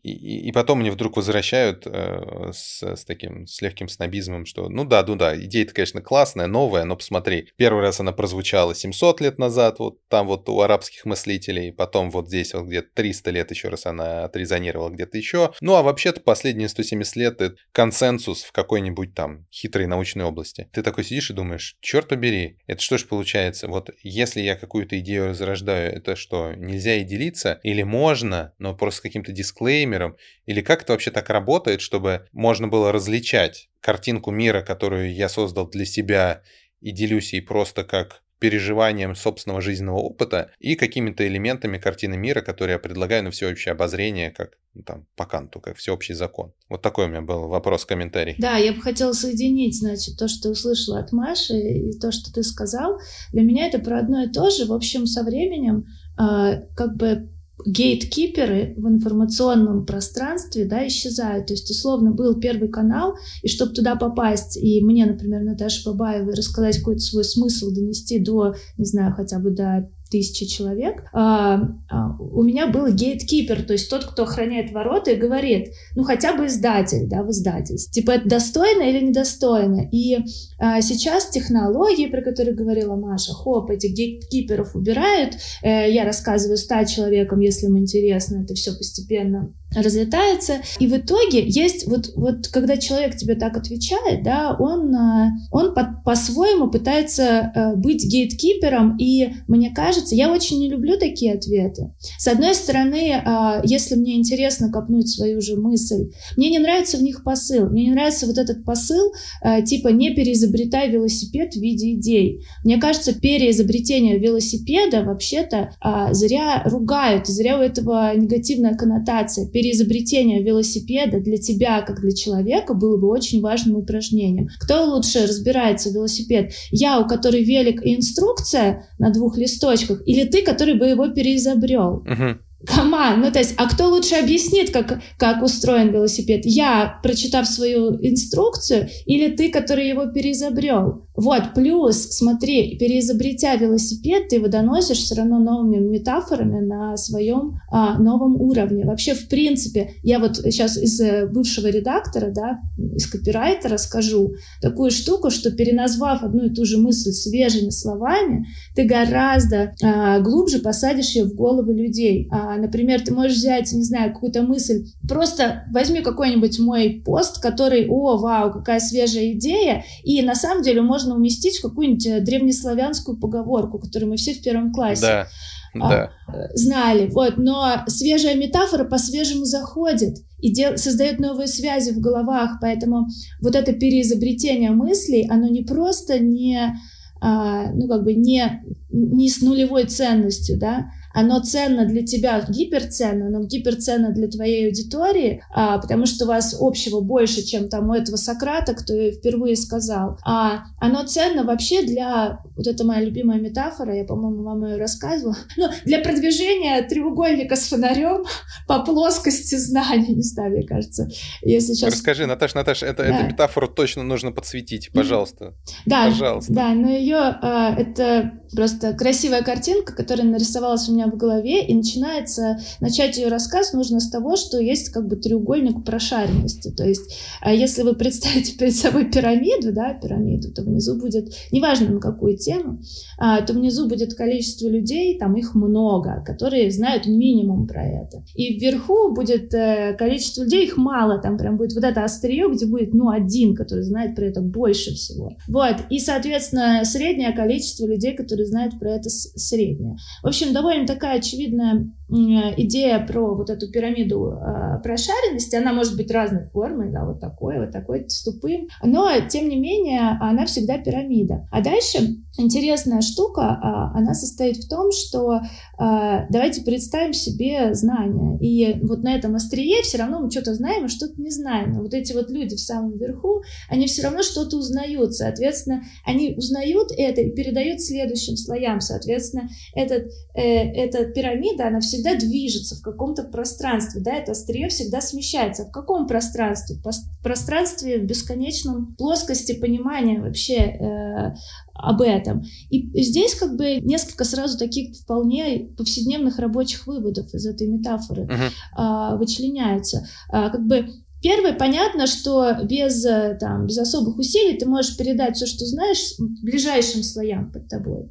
[0.03, 4.85] и, и, потом мне вдруг возвращают э, с, с таким, с легким снобизмом, что ну
[4.85, 9.39] да, ну да, идея-то, конечно, классная, новая, но посмотри, первый раз она прозвучала 700 лет
[9.39, 13.69] назад, вот там вот у арабских мыслителей, потом вот здесь вот где-то 300 лет еще
[13.69, 15.53] раз она отрезонировала где-то еще.
[15.61, 20.69] Ну а вообще-то последние 170 лет это консенсус в какой-нибудь там хитрой научной области.
[20.73, 23.69] Ты такой сидишь и думаешь, черт побери, это что ж получается?
[23.69, 27.61] Вот если я какую-то идею разрождаю, это что, нельзя и делиться?
[27.63, 30.17] Или можно, но просто каким-то дисклеймером геймером?
[30.47, 35.69] Или как это вообще так работает, чтобы можно было различать картинку мира, которую я создал
[35.69, 36.43] для себя
[36.81, 42.75] и делюсь ей просто как переживанием собственного жизненного опыта и какими-то элементами картины мира, которые
[42.75, 46.55] я предлагаю на всеобщее обозрение, как ну, там, по канту, как всеобщий закон.
[46.71, 48.37] Вот такой у меня был вопрос, комментарий.
[48.39, 52.43] Да, я бы хотела соединить, значит, то, что услышала от Маши и то, что ты
[52.43, 52.99] сказал.
[53.33, 54.65] Для меня это про одно и то же.
[54.65, 55.85] В общем, со временем
[56.19, 57.29] э, как бы
[57.67, 61.47] гейткиперы в информационном пространстве да, исчезают.
[61.47, 66.35] То есть, условно, был первый канал, и чтобы туда попасть, и мне, например, Наташе Бабаевой
[66.35, 72.17] рассказать какой-то свой смысл, донести до, не знаю, хотя бы до тысячи человек, а, а,
[72.19, 76.47] у меня был гейткипер, то есть тот, кто охраняет ворота и говорит, ну хотя бы
[76.47, 79.89] издатель, да, в издательстве, типа это достойно или недостойно.
[79.93, 80.19] И
[80.59, 86.85] а, сейчас технологии, про которые говорила Маша, хоп, этих гейткиперов убирают, э, я рассказываю ста
[86.85, 90.61] человекам, если им интересно, это все постепенно разлетается.
[90.79, 95.75] И в итоге есть вот, вот когда человек тебе так отвечает, да, он, а, он
[95.75, 101.93] по- по-своему пытается э, быть гейткипером, и мне кажется, я очень не люблю такие ответы.
[102.19, 107.03] С одной стороны, а, если мне интересно копнуть свою же мысль, мне не нравится в
[107.03, 111.95] них посыл, мне не нравится вот этот посыл, э, типа не переизобретай велосипед в виде
[111.95, 112.43] идей.
[112.65, 121.21] Мне кажется, переизобретение велосипеда вообще-то а, зря ругают, зря у этого негативная коннотация переизобретение велосипеда
[121.21, 124.49] для тебя, как для человека, было бы очень важным упражнением.
[124.59, 126.55] Кто лучше разбирается в велосипед?
[126.71, 132.03] Я, у которой велик и инструкция на двух листочках, или ты, который бы его переизобрел?
[132.07, 132.39] Uh-huh.
[132.67, 136.43] Команд, ну то есть, а кто лучше объяснит, как, как устроен велосипед?
[136.45, 141.07] Я, прочитав свою инструкцию, или ты, который его переизобрел?
[141.21, 147.99] Вот, плюс, смотри, переизобретя велосипед, ты его доносишь все равно новыми метафорами на своем а,
[147.99, 148.87] новом уровне.
[148.87, 154.91] Вообще, в принципе, я вот сейчас из э, бывшего редактора, да, из копирайтера скажу такую
[154.91, 161.17] штуку, что переназвав одну и ту же мысль свежими словами, ты гораздо а, глубже посадишь
[161.17, 162.29] ее в головы людей.
[162.31, 167.87] А, например, ты можешь взять, не знаю, какую-то мысль, просто возьми какой-нибудь мой пост, который,
[167.89, 172.21] о, вау, какая свежая идея, и на самом деле можно можно уместить в какую-нибудь э,
[172.21, 175.27] древнеславянскую поговорку, которую мы все в первом классе да,
[175.75, 176.11] а, да.
[176.55, 177.09] знали.
[177.13, 183.07] Вот, но свежая метафора по-свежему заходит и дел, создает новые связи в головах, поэтому
[183.41, 186.75] вот это переизобретение мыслей, оно не просто не,
[187.21, 193.29] а, ну как бы не, не с нулевой ценностью, да, оно ценно для тебя, гиперценно,
[193.29, 197.95] но гиперценно для твоей аудитории, а, потому что у вас общего больше, чем там у
[197.95, 200.19] этого Сократа, кто впервые сказал.
[200.25, 205.37] А оно ценно вообще для, вот это моя любимая метафора, я, по-моему, вам ее рассказывала,
[205.57, 208.25] ну, для продвижения треугольника с фонарем
[208.69, 211.09] по плоскости знаний, не знаю, мне кажется.
[211.43, 211.95] Если сейчас...
[211.95, 213.09] Расскажи, Наташа, Наташа, это, да.
[213.09, 215.55] эту метафору точно нужно подсветить, пожалуйста.
[215.87, 216.53] Да, пожалуйста.
[216.53, 221.75] да, но ее, а, это просто красивая картинка, которая нарисовалась у меня в голове, и
[221.75, 226.71] начинается, начать ее рассказ нужно с того, что есть как бы треугольник прошаренности.
[226.71, 231.91] То есть, а если вы представите перед собой пирамиду, да, пирамиду, то внизу будет, неважно
[231.91, 232.81] на какую тему,
[233.19, 238.25] а, то внизу будет количество людей, там их много, которые знают минимум про это.
[238.35, 242.67] И вверху будет э, количество людей, их мало, там прям будет вот это острие, где
[242.67, 245.37] будет, ну, один, который знает про это больше всего.
[245.49, 249.97] Вот, и, соответственно, среднее количество людей, которые знают про это среднее.
[250.23, 256.11] В общем, довольно такая очевидная идея про вот эту пирамиду э, прошаренности, она может быть
[256.11, 260.79] разной формы, да, вот такой, вот такой, с тупым, но, тем не менее, она всегда
[260.79, 261.49] пирамида.
[261.51, 261.99] А дальше
[262.39, 269.03] интересная штука, э, она состоит в том, что э, давайте представим себе знания, и вот
[269.03, 271.81] на этом острие все равно мы что-то знаем, а что-то не знаем.
[271.81, 276.89] Вот эти вот люди в самом верху, они все равно что-то узнают, соответственно, они узнают
[276.97, 283.23] это и передают следующим слоям, соответственно, этот, э, эта пирамида, она всегда движется в каком-то
[283.23, 285.65] пространстве, да, это острие всегда смещается.
[285.65, 286.77] В каком пространстве?
[286.77, 291.35] В пространстве в бесконечном плоскости понимания вообще э,
[291.75, 292.45] об этом.
[292.71, 299.15] И здесь как бы несколько сразу таких вполне повседневных рабочих выводов из этой метафоры uh-huh.
[299.15, 300.07] э, вычленяются.
[300.33, 300.87] Э, как бы
[301.23, 306.15] Первое, понятно, что без, э, там, без особых усилий ты можешь передать все, что знаешь,
[306.19, 308.05] ближайшим слоям под тобой.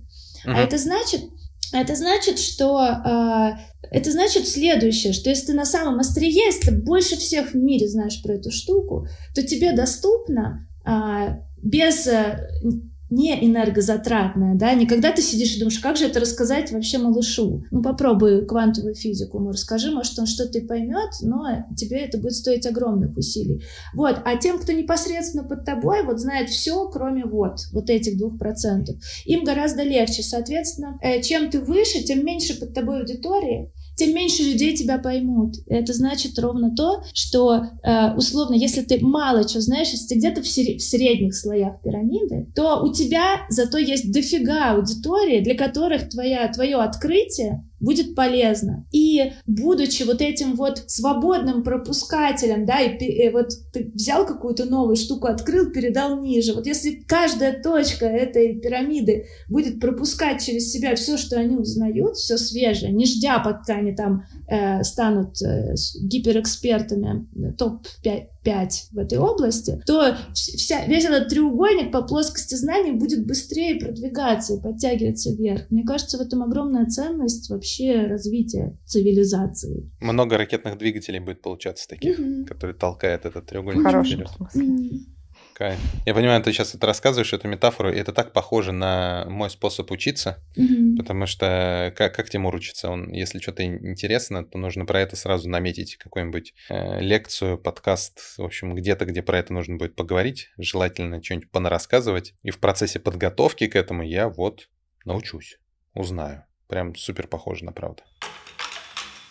[0.45, 0.53] Uh-huh.
[0.53, 1.23] А это значит,
[1.73, 6.75] это значит, что э, это значит следующее, что если ты на самом острие, если ты
[6.75, 12.47] больше всех в мире знаешь про эту штуку, то тебе доступно э, без э,
[13.09, 17.63] не энергозатратная, да, не когда ты сидишь и думаешь, как же это рассказать вообще малышу.
[17.71, 22.33] Ну, попробуй квантовую физику ему расскажи, может, он что-то и поймет, но тебе это будет
[22.33, 23.63] стоить огромных усилий.
[23.95, 28.37] Вот, а тем, кто непосредственно под тобой, вот знает все, кроме вот, вот этих двух
[28.37, 30.21] процентов, им гораздо легче.
[30.21, 35.55] Соответственно, э, чем ты выше, тем меньше под тобой аудитории, тем меньше людей тебя поймут.
[35.67, 40.41] Это значит ровно то, что э, условно, если ты мало чего знаешь, если ты где-то
[40.41, 46.47] в, в средних слоях пирамиды, то у тебя зато есть дофига аудитории, для которых твоя,
[46.47, 48.85] твое открытие будет полезно.
[48.91, 54.95] И будучи вот этим вот свободным пропускателем, да, и, и вот ты взял какую-то новую
[54.95, 56.53] штуку, открыл, передал ниже.
[56.53, 62.37] Вот если каждая точка этой пирамиды будет пропускать через себя все, что они узнают, все
[62.37, 69.19] свежее, не ждя, пока они там э, станут э, гиперэкспертами э, топ-5 5 в этой
[69.19, 75.69] области, то вся, весь этот треугольник по плоскости знаний будет быстрее продвигаться и подтягиваться вверх.
[75.69, 79.91] Мне кажется, в этом огромная ценность вообще развития цивилизации.
[80.01, 82.45] Много ракетных двигателей будет получаться таких, mm-hmm.
[82.45, 85.18] которые толкают этот треугольник Хороший mm-hmm.
[85.59, 85.77] Кайф.
[86.05, 89.91] Я понимаю, ты сейчас это рассказываешь, эту метафору, и это так похоже на мой способ
[89.91, 90.95] учиться, mm-hmm.
[90.95, 92.89] потому что как, как Тимур учится?
[92.89, 98.43] Он, если что-то интересно, то нужно про это сразу наметить какую-нибудь э, лекцию, подкаст, в
[98.45, 102.35] общем, где-то, где про это нужно будет поговорить, желательно что-нибудь понарассказывать.
[102.41, 104.69] И в процессе подготовки к этому я вот
[105.03, 105.59] научусь,
[105.93, 106.45] узнаю.
[106.69, 108.03] Прям супер похоже на правду.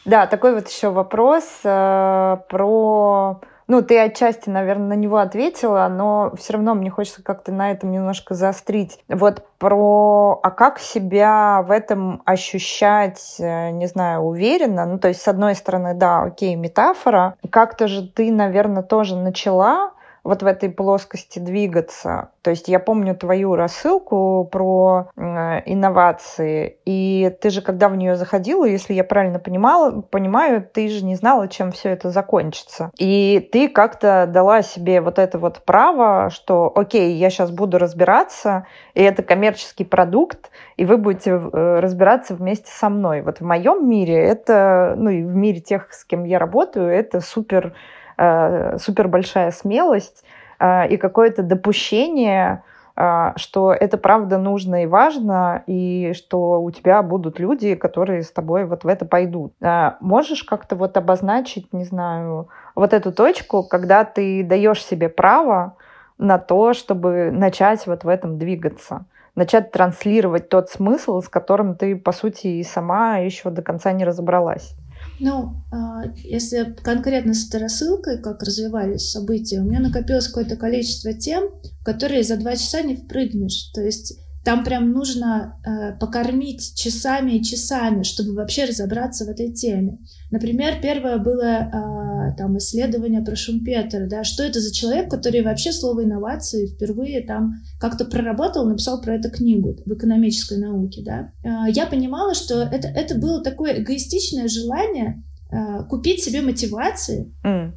[0.04, 6.32] Да, такой вот еще вопрос э, про ну, ты отчасти, наверное, на него ответила, но
[6.36, 8.98] все равно мне хочется как-то на этом немножко заострить.
[9.08, 14.86] Вот про, а как себя в этом ощущать, э, не знаю, уверенно?
[14.86, 17.36] Ну, то есть, с одной стороны, да, окей, метафора.
[17.50, 19.92] Как-то же ты, наверное, тоже начала
[20.28, 22.32] вот в этой плоскости двигаться.
[22.42, 28.14] То есть я помню твою рассылку про э, инновации, и ты же, когда в нее
[28.14, 32.90] заходила, если я правильно понимала, понимаю, ты же не знала, чем все это закончится.
[32.98, 38.66] И ты как-то дала себе вот это вот право, что, окей, я сейчас буду разбираться,
[38.92, 43.22] и это коммерческий продукт, и вы будете э, разбираться вместе со мной.
[43.22, 47.22] Вот в моем мире это, ну и в мире тех, с кем я работаю, это
[47.22, 47.72] супер
[48.18, 50.24] Э, супер большая смелость
[50.58, 52.62] э, и какое-то допущение
[53.00, 58.32] а, что это правда нужно и важно, и что у тебя будут люди, которые с
[58.32, 59.52] тобой вот в это пойдут.
[59.62, 65.76] А, можешь как-то вот обозначить, не знаю, вот эту точку, когда ты даешь себе право
[66.18, 69.04] на то, чтобы начать вот в этом двигаться?
[69.36, 74.04] начать транслировать тот смысл, с которым ты, по сути, и сама еще до конца не
[74.04, 74.74] разобралась.
[75.20, 81.12] Ну, а, если конкретно с этой рассылкой, как развивались события, у меня накопилось какое-то количество
[81.12, 81.50] тем,
[81.80, 83.70] в которые за два часа не впрыгнешь.
[83.74, 84.18] То есть
[84.48, 89.98] там прям нужно э, покормить часами и часами, чтобы вообще разобраться в этой теме.
[90.30, 95.70] Например, первое было э, там исследование про Шумпетера, да, что это за человек, который вообще
[95.70, 101.30] слово инновации впервые там как-то проработал, написал про это книгу в экономической науке, да.
[101.44, 105.22] Э, я понимала, что это, это было такое эгоистичное желание
[105.52, 107.72] э, купить себе мотивации, mm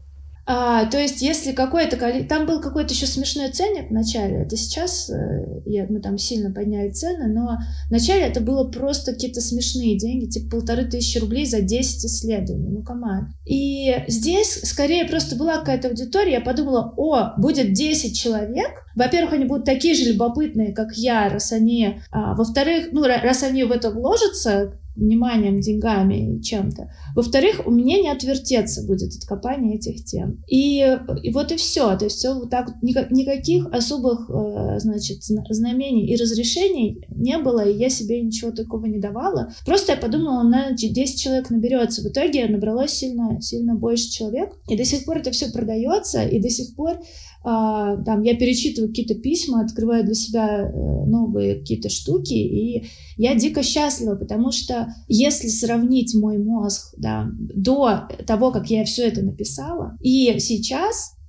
[0.46, 1.98] а, то есть, если какой-то...
[2.28, 4.44] Там был какой-то еще смешной ценник в начале.
[4.44, 9.14] Это сейчас э, я, мы там сильно подняли цены, но в начале это было просто
[9.14, 12.70] какие-то смешные деньги, типа полторы тысячи рублей за 10 исследований.
[12.72, 13.30] Ну, команд.
[13.46, 16.34] И здесь скорее просто была какая-то аудитория.
[16.34, 18.72] Я подумала, о, будет 10 человек.
[18.96, 22.02] Во-первых, они будут такие же любопытные, как я, раз они...
[22.12, 26.92] А, во-вторых, ну, раз они в это вложатся, вниманием, деньгами чем-то.
[27.16, 30.44] Во-вторых, у меня не отвертеться будет от копания этих тем.
[30.48, 31.98] И, и вот и все.
[31.98, 37.78] То есть все вот так никаких особых, э, значит, знамений и разрешений не было, и
[37.78, 39.52] я себе ничего такого не давала.
[39.66, 42.02] Просто я подумала, на 10 человек наберется.
[42.02, 44.54] В итоге набралось сильно, сильно больше человек.
[44.70, 47.00] И до сих пор это все продается, и до сих пор
[47.44, 52.86] там я перечитываю какие-то письма, открываю для себя э, новые какие-то штуки, и
[53.18, 59.08] я дико счастлива, потому что если сравнить мой мозг да, до того, как я все
[59.08, 61.21] это написала, и сейчас, а,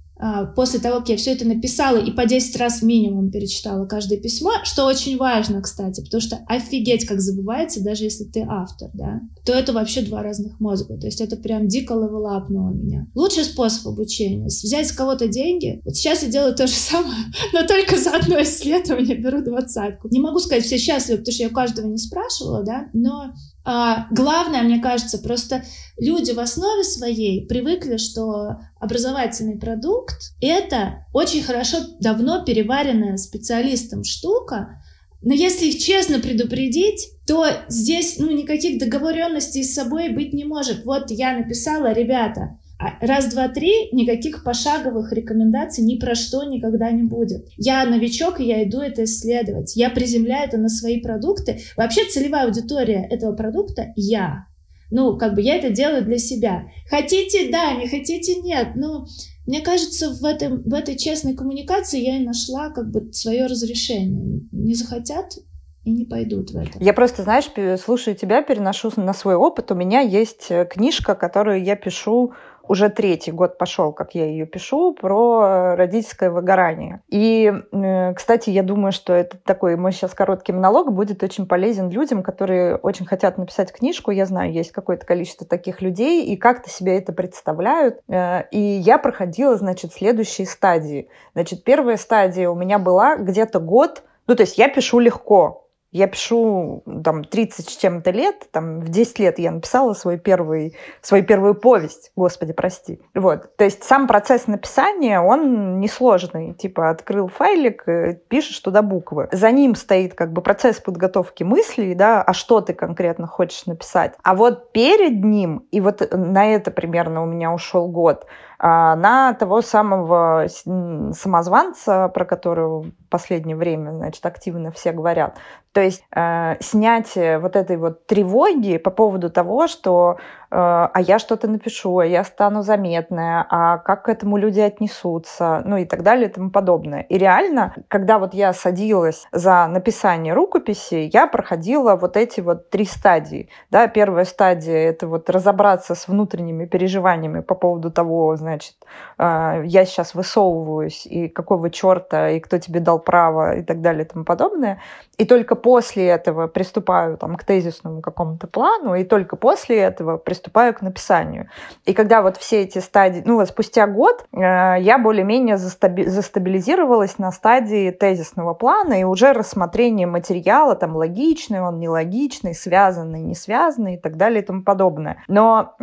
[0.55, 4.53] после того, как я все это написала и по 10 раз минимум перечитала каждое письмо,
[4.63, 9.53] что очень важно, кстати, потому что офигеть, как забывается, даже если ты автор, да, то
[9.53, 10.97] это вообще два разных мозга.
[10.97, 13.07] То есть это прям дико левелапнуло меня.
[13.15, 15.81] Лучший способ обучения— взять с кого-то деньги.
[15.85, 20.09] Вот сейчас я делаю то же самое, но только за одно исследование беру двадцатку.
[20.11, 23.33] Не могу сказать, все счастливы, потому что я у каждого не спрашивала, да, но
[23.65, 25.65] а, главное, мне кажется, просто
[25.99, 34.83] люди в основе своей привыкли, что образовательный продукт— это очень хорошо, давно переваренная специалистом штука,
[35.23, 40.85] но если их честно предупредить, то здесь ну, никаких договоренностей с собой быть не может.
[40.85, 42.59] Вот я написала, ребята,
[43.01, 47.47] раз, два, три, никаких пошаговых рекомендаций ни про что никогда не будет.
[47.57, 49.77] Я новичок, и я иду это исследовать.
[49.77, 51.61] Я приземляю это на свои продукты.
[51.77, 54.47] Вообще целевая аудитория этого продукта— я.
[54.91, 56.65] Ну, как бы я это делаю для себя.
[56.89, 58.73] Хотите— да, не хотите— нет.
[58.77, 59.07] Ну,
[59.47, 64.43] мне кажется, в, этом, в этой честной коммуникации я и нашла как бы свое разрешение.
[64.53, 65.39] Не захотят
[65.85, 66.79] и не пойдут в это.
[66.79, 69.73] Я просто, знаешь, слушаю тебя, переношу на свой опыт.
[69.73, 72.35] У меня есть э, книжка, которую я пишу
[72.67, 77.01] уже третий год пошел, как я ее пишу, про родительское выгорание.
[77.09, 81.91] И, э, кстати, я думаю, что это такой мой сейчас короткий монолог будет очень полезен
[81.91, 84.11] людям, которые очень хотят написать книжку.
[84.11, 88.01] Я знаю, есть какое-то количество таких людей, и как-то себе это представляют.
[88.09, 91.09] Э, и я проходила, значит, следующие стадии.
[91.35, 95.62] Значит, первая стадия у меня была где-то год, ну, то есть я пишу легко,
[95.93, 100.75] я пишу там 30 с чем-то лет, там в 10 лет я написала свой первый,
[101.03, 103.01] свою первую повесть, господи, прости.
[103.15, 109.29] Вот, то есть сам процесс написания, он несложный, типа открыл файлик, э, пишешь туда буквы.
[109.33, 114.15] За ним стоит как бы процесс подготовки мыслей, да, а что ты конкретно хочешь написать.
[114.23, 118.27] А вот перед ним, и вот на это примерно у меня ушел год,
[118.63, 125.37] на того самого самозванца, про которого в последнее время, значит, активно все говорят.
[125.73, 130.19] То есть э, снятие вот этой вот тревоги по поводу того, что
[130.53, 135.63] Э, а я что-то напишу, а я стану заметная, а как к этому люди отнесутся,
[135.65, 137.01] ну и так далее и тому подобное.
[137.09, 142.85] И реально, когда вот я садилась за написание рукописи, я проходила вот эти вот три
[142.85, 143.49] стадии.
[143.71, 148.75] Да, первая стадия— это вот разобраться с внутренними переживаниями по поводу того, значит,
[149.19, 154.05] э, я сейчас высовываюсь, и какого черта, и кто тебе дал право, и так далее
[154.05, 154.81] и тому подобное.
[155.17, 160.75] И только после этого приступаю там, к тезисному какому-то плану, и только после этого приступаю
[160.75, 161.49] к написанию.
[161.87, 167.19] И когда вот все эти стадии, ну вот спустя год э, я более-менее застаби- застабилизировалась
[167.19, 173.95] на стадии тезисного плана и уже рассмотрение материала, там логичный он, нелогичный, связанный, не связанный
[173.95, 175.23] и так далее и тому подобное.
[175.29, 175.75] Но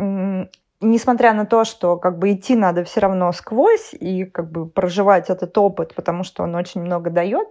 [0.80, 5.30] несмотря на то, что как бы идти надо все равно сквозь и как бы проживать
[5.30, 7.48] этот опыт, потому что он очень много дает,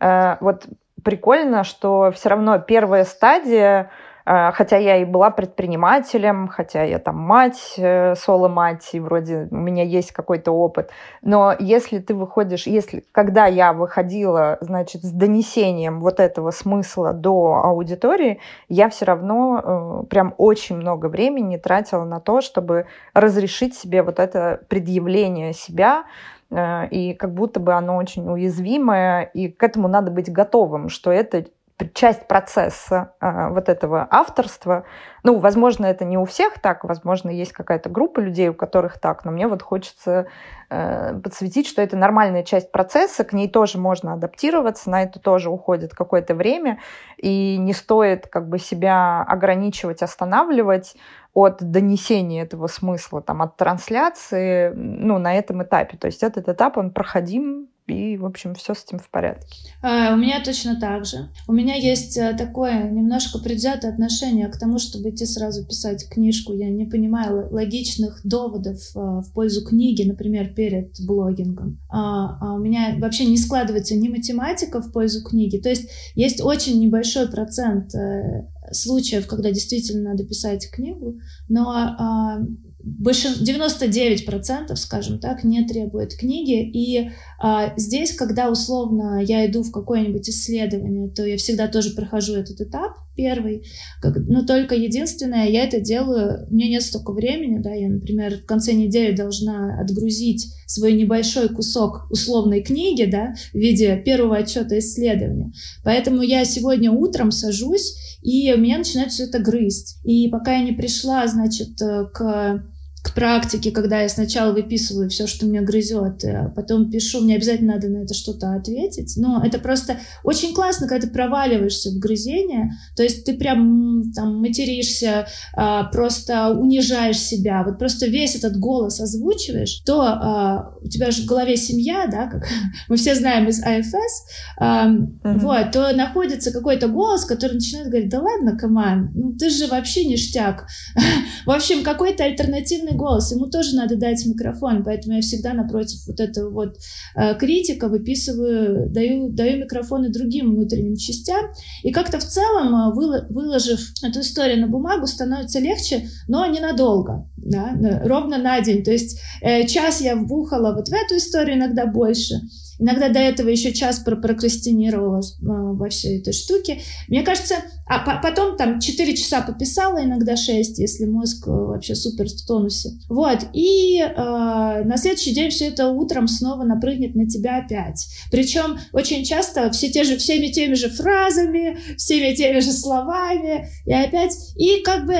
[0.00, 0.66] э, вот
[1.02, 3.90] прикольно, что все равно первая стадия
[4.24, 9.82] хотя я и была предпринимателем, хотя я там мать, э, соло-мать, и вроде у меня
[9.82, 10.90] есть какой-то опыт.
[11.22, 17.62] Но если ты выходишь, если, когда я выходила, значит, с донесением вот этого смысла до
[17.64, 24.02] аудитории, я все равно э, прям очень много времени тратила на то, чтобы разрешить себе
[24.02, 26.04] вот это предъявление себя,
[26.50, 31.10] э, и как будто бы оно очень уязвимое, и к этому надо быть готовым, что
[31.10, 31.46] это
[31.88, 34.84] часть процесса э, вот этого авторства.
[35.22, 39.24] Ну, возможно, это не у всех так, возможно, есть какая-то группа людей, у которых так,
[39.24, 40.26] но мне вот хочется
[40.68, 45.50] э, подсветить, что это нормальная часть процесса, к ней тоже можно адаптироваться, на это тоже
[45.50, 46.78] уходит какое-то время,
[47.16, 50.96] и не стоит как бы себя ограничивать, останавливать
[51.32, 55.96] от донесения этого смысла, там, от трансляции, ну, на этом этапе.
[55.96, 59.58] То есть этот этап, он проходим, и, в общем, все с этим в порядке.
[59.82, 61.28] А, у меня точно так же.
[61.48, 66.52] У меня есть э, такое немножко предвзятое отношение к тому, чтобы идти сразу писать книжку.
[66.52, 71.78] Я не понимаю логичных доводов э, в пользу книги, например, перед блогингом.
[71.88, 75.58] А, а у меня вообще не складывается ни математика в пользу книги.
[75.58, 81.18] То есть есть очень небольшой процент э, случаев, когда действительно надо писать книгу,
[81.48, 82.38] но большин...
[82.84, 86.62] 99%, скажем так, не требует книги.
[86.62, 92.34] И а, здесь, когда условно я иду в какое-нибудь исследование, то я всегда тоже прохожу
[92.34, 93.66] этот этап первый.
[94.00, 94.16] Как...
[94.16, 98.46] Но только единственное, я это делаю, у меня нет столько времени, да, я, например, в
[98.46, 105.52] конце недели должна отгрузить свой небольшой кусок условной книги, да, в виде первого отчета исследования.
[105.84, 109.98] Поэтому я сегодня утром сажусь, и меня начинает все это грызть.
[110.04, 112.64] И пока я не пришла, значит, э, к
[113.02, 117.74] к практике, когда я сначала выписываю все, что меня грызет, а потом пишу, мне обязательно
[117.74, 119.14] надо на это что-то ответить.
[119.16, 124.40] Но это просто очень классно, когда ты проваливаешься в грызение, то есть ты прям там
[124.40, 131.10] материшься, а, просто унижаешь себя, вот просто весь этот голос озвучиваешь, то а, у тебя
[131.10, 132.46] же в голове семья, да, как
[132.88, 134.26] мы все знаем из АФС,
[134.60, 135.38] uh-huh.
[135.38, 140.04] вот, то находится какой-то голос, который начинает говорить, да ладно, команд, ну ты же вообще
[140.04, 140.66] ништяк.
[141.46, 146.00] в общем, какой-то альтернативный собственный голос, ему тоже надо дать микрофон, поэтому я всегда напротив
[146.06, 146.76] вот этого вот
[147.16, 151.46] э, критика выписываю, даю, даю микрофоны другим внутренним частям,
[151.82, 152.94] и как-то в целом, э,
[153.30, 159.20] выложив эту историю на бумагу, становится легче, но ненадолго, да, ровно на день, то есть
[159.42, 162.40] э, час я вбухала вот в эту историю, иногда больше,
[162.80, 166.80] Иногда до этого еще час прокрастинировала во всей этой штуке.
[167.08, 167.56] Мне кажется,
[167.90, 172.90] а потом там 4 часа пописала, иногда 6, если мозг э, вообще супер в тонусе.
[173.08, 173.38] Вот.
[173.52, 178.06] И э, на следующий день все это утром снова напрыгнет на тебя опять.
[178.30, 183.66] Причем очень часто все те же, всеми теми же фразами, всеми теми же словами.
[183.86, 184.36] И опять...
[184.54, 185.16] И как бы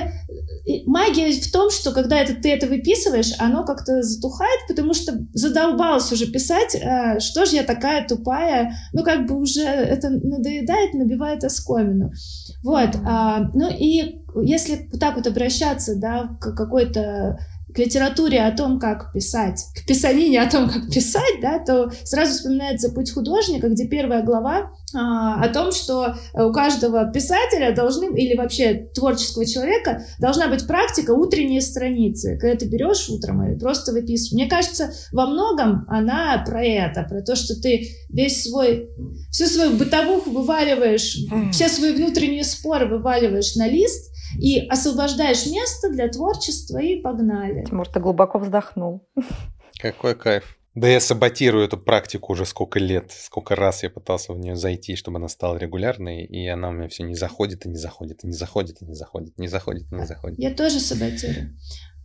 [0.87, 6.13] магия в том, что когда это, ты это выписываешь, оно как-то затухает, потому что задолбалась
[6.13, 11.43] уже писать, э, что же я такая тупая, ну как бы уже это надоедает, набивает
[11.43, 12.13] оскомину.
[12.63, 17.39] Вот, а, ну и если так вот обращаться, да, к какой-то
[17.75, 22.33] к литературе о том, как писать, к писанине о том, как писать, да, то сразу
[22.33, 28.37] вспоминается «Путь художника», где первая глава а, о том, что у каждого писателя должны, или
[28.37, 34.33] вообще творческого человека, должна быть практика утренние страницы, когда ты берешь утром и просто выписываешь.
[34.33, 38.89] Мне кажется, во многом она про это, про то, что ты весь свой,
[39.31, 41.17] всю свою бытовуху вываливаешь,
[41.53, 47.65] все свои внутренние споры вываливаешь на лист, и освобождаешь место для творчества, и погнали.
[47.65, 49.09] Тимур, ты глубоко вздохнул.
[49.81, 50.57] Какой кайф.
[50.77, 54.95] Да я саботирую эту практику уже сколько лет, сколько раз я пытался в нее зайти,
[54.95, 58.29] чтобы она стала регулярной, и она у меня все не заходит и не заходит, и
[58.29, 60.39] не заходит, и не заходит, не заходит, и не заходит.
[60.39, 61.57] Я тоже саботирую.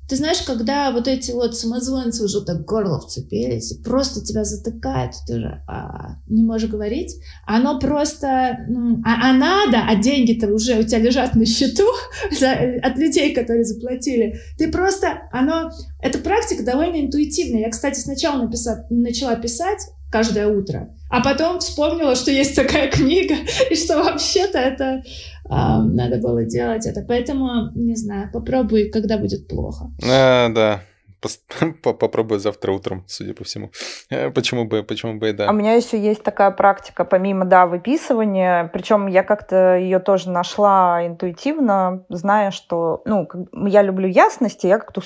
[0.07, 5.13] Ты знаешь, когда вот эти вот самозванцы уже так горло вцепились, и просто тебя затыкают,
[5.25, 10.79] ты уже а, не можешь говорить, оно просто, ну, а, а надо, а деньги-то уже
[10.79, 11.87] у тебя лежат на счету
[12.31, 14.39] от людей, которые заплатили.
[14.57, 17.61] Ты просто, оно, эта практика довольно интуитивная.
[17.61, 19.79] Я, кстати, сначала написать, начала писать
[20.15, 23.35] каждое утро, а потом вспомнила, что есть такая книга,
[23.69, 25.03] и что вообще-то это
[25.49, 27.01] надо было делать это.
[27.05, 29.91] Поэтому, не знаю, попробуй, когда будет плохо.
[30.09, 30.79] А, да.
[31.83, 33.71] Попробую завтра утром, судя по всему.
[34.09, 35.49] Э, почему бы, почему бы и да.
[35.49, 38.69] А у меня еще есть такая практика, помимо, да, выписывания.
[38.73, 43.27] Причем я как-то ее тоже нашла интуитивно, зная, что, ну,
[43.67, 45.01] я люблю ясность, и я как-то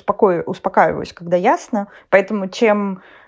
[0.46, 1.88] успокаиваюсь, когда ясно.
[2.10, 3.19] Поэтому чем э,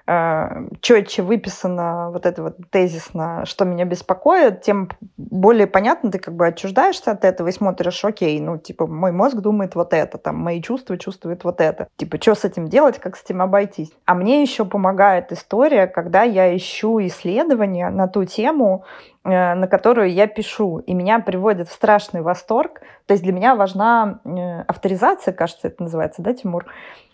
[0.81, 6.47] четче выписано вот это вот тезисно, что меня беспокоит, тем более понятно, ты как бы
[6.47, 10.61] отчуждаешься от этого и смотришь, окей, ну, типа, мой мозг думает вот это, там, мои
[10.61, 11.87] чувства чувствуют вот это.
[11.95, 13.91] Типа, что с этим делать, как с этим обойтись?
[14.05, 18.83] А мне еще помогает история, когда я ищу исследования на ту тему,
[19.23, 22.81] э, на которую я пишу, и меня приводит в страшный восторг.
[23.05, 26.65] То есть для меня важна э, авторизация, кажется, это называется, да, Тимур?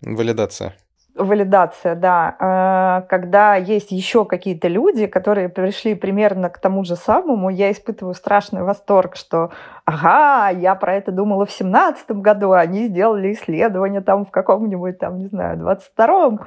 [0.02, 0.74] Валидация.
[1.18, 2.36] Валидация, да.
[2.39, 8.13] Э, когда есть еще какие-то люди, которые пришли примерно к тому же самому, я испытываю
[8.13, 9.51] страшный восторг, что
[9.88, 15.18] ага, я про это думала в семнадцатом году, они сделали исследование там в каком-нибудь, там,
[15.18, 16.42] не знаю, двадцать втором.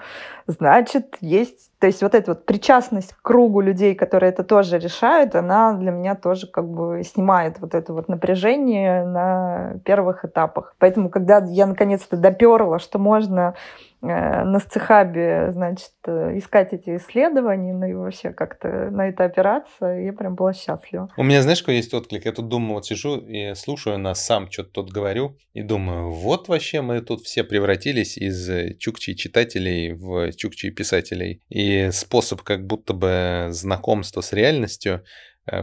[0.46, 1.70] Значит, есть...
[1.78, 5.90] То есть вот эта вот причастность к кругу людей, которые это тоже решают, она для
[5.90, 10.74] меня тоже как бы снимает вот это вот напряжение на первых этапах.
[10.78, 13.54] Поэтому, когда я наконец-то доперла, что можно
[14.02, 19.84] Э, на сцехабе, значит, э, искать эти исследования, ну и вообще как-то на это опираться,
[19.84, 21.10] я прям была счастлива.
[21.18, 22.24] У меня, знаешь, какой есть отклик?
[22.24, 26.48] Я тут думаю, вот сижу и слушаю нас, сам что-то тут говорю, и думаю, вот
[26.48, 31.42] вообще мы тут все превратились из э, чукчи читателей в чукчи писателей.
[31.48, 35.04] И способ как будто бы знакомства с реальностью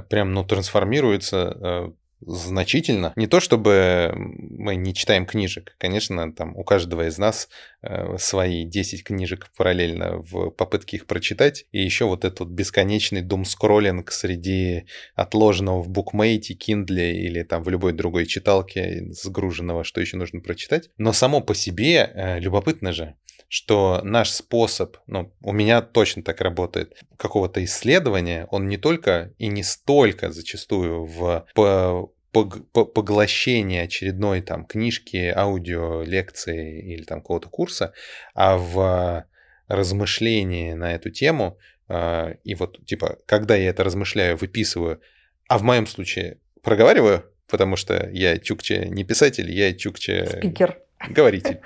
[0.09, 3.13] прям, ну, трансформируется значительно.
[3.15, 5.75] Не то чтобы мы не читаем книжек.
[5.77, 7.49] Конечно, там у каждого из нас
[7.81, 11.65] э, свои 10 книжек параллельно в попытке их прочитать.
[11.71, 17.93] И еще вот этот бесконечный дум-скроллинг среди отложенного в букмейте, киндле или там в любой
[17.93, 20.89] другой читалке сгруженного, что еще нужно прочитать.
[20.97, 23.15] Но само по себе э, любопытно же
[23.49, 29.47] что наш способ, ну, у меня точно так работает, какого-то исследования, он не только и
[29.47, 37.93] не столько зачастую в по поглощение очередной там книжки, аудио, лекции или там какого-то курса,
[38.35, 39.25] а в
[39.67, 45.01] размышлении на эту тему, а, и вот типа, когда я это размышляю, выписываю,
[45.47, 50.25] а в моем случае проговариваю, потому что я чукче не писатель, я чукче...
[50.27, 50.79] Спикер.
[51.09, 51.61] Говоритель.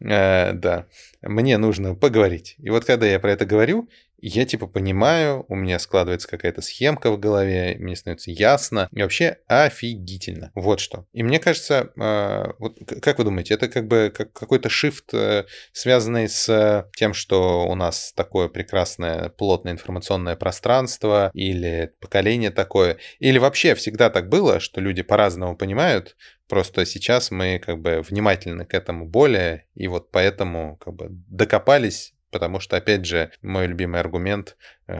[0.00, 0.86] Э, да,
[1.22, 2.56] мне нужно поговорить.
[2.58, 3.88] И вот когда я про это говорю,
[4.28, 9.38] я типа понимаю, у меня складывается какая-то схемка в голове, мне становится ясно, и вообще
[9.46, 10.50] офигительно.
[10.54, 11.06] Вот что.
[11.12, 15.44] И мне кажется, э, вот как вы думаете, это как бы как какой-то шифт, э,
[15.72, 23.38] связанный с тем, что у нас такое прекрасное плотное информационное пространство, или поколение такое, или
[23.38, 26.16] вообще всегда так было, что люди по-разному понимают,
[26.50, 32.12] Просто сейчас мы как бы внимательны к этому более, и вот поэтому как бы докопались
[32.30, 34.56] Потому что, опять же, мой любимый аргумент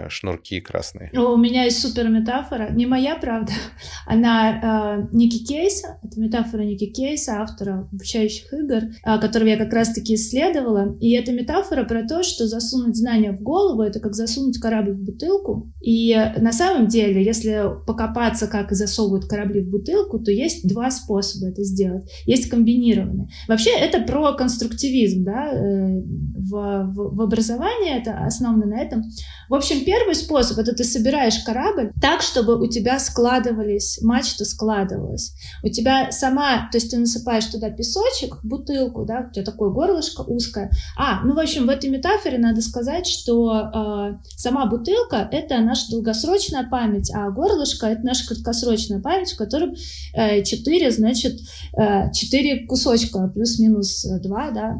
[0.08, 1.10] шнурки красные.
[1.12, 3.52] У меня есть супер метафора, не моя, правда,
[4.06, 9.72] она э, Ники Кейса, это метафора Ники Кейса, автора обучающих игр, э, которого я как
[9.72, 14.58] раз-таки исследовала, и это метафора про то, что засунуть знания в голову— это как засунуть
[14.58, 20.30] корабль в бутылку, и на самом деле, если покопаться, как засовывают корабли в бутылку, то
[20.30, 23.28] есть два способа это сделать, есть комбинированные.
[23.48, 29.04] Вообще это про конструктивизм, да, э, в, в, в образовании, это основано на этом.
[29.48, 35.34] В общем, первый способ— это ты собираешь корабль так, чтобы у тебя складывались, мачта складывалась.
[35.62, 40.22] У тебя сама, то есть ты насыпаешь туда песочек, бутылку, да, у тебя такое горлышко
[40.22, 40.70] узкое.
[40.96, 45.90] А, ну, в общем, в этой метафоре надо сказать, что э, сама бутылка— это наша
[45.90, 49.74] долгосрочная память, а горлышко— это наша краткосрочная память, в которой
[50.14, 51.40] э, 4, значит,
[51.76, 54.76] э, 4 кусочка плюс-минус 2, да,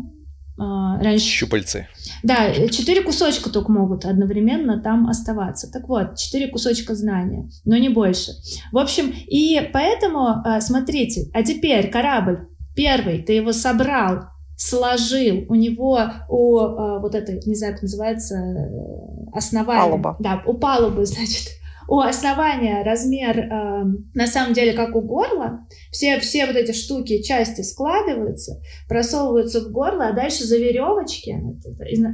[0.61, 1.24] раньше...
[1.24, 1.88] Щупальцы.
[2.22, 5.70] Да, четыре кусочка только могут одновременно там оставаться.
[5.70, 8.32] Так вот, четыре кусочка знания, но не больше.
[8.72, 14.24] В общем, и поэтому, а, смотрите, а теперь корабль первый, ты его собрал,
[14.56, 19.80] сложил, у него, у а, вот этой, не знаю, как называется, э, основания.
[19.80, 20.16] Палуба.
[20.18, 21.59] Да, у палубы, значит,
[21.91, 23.84] у основания размер э,
[24.14, 25.66] на самом деле как у горла.
[25.91, 31.30] Все, все вот эти штуки, части складываются, просовываются в горло, а дальше за веревочки,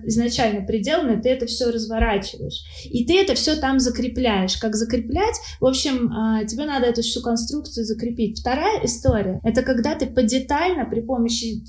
[0.07, 2.65] изначально приделаны, ты это все разворачиваешь.
[2.91, 4.57] И ты это все там закрепляешь.
[4.57, 5.35] Как закреплять?
[5.61, 8.41] В общем, э, тебе надо эту всю конструкцию закрепить.
[8.41, 11.63] Вторая история— это когда ты подетально при помощи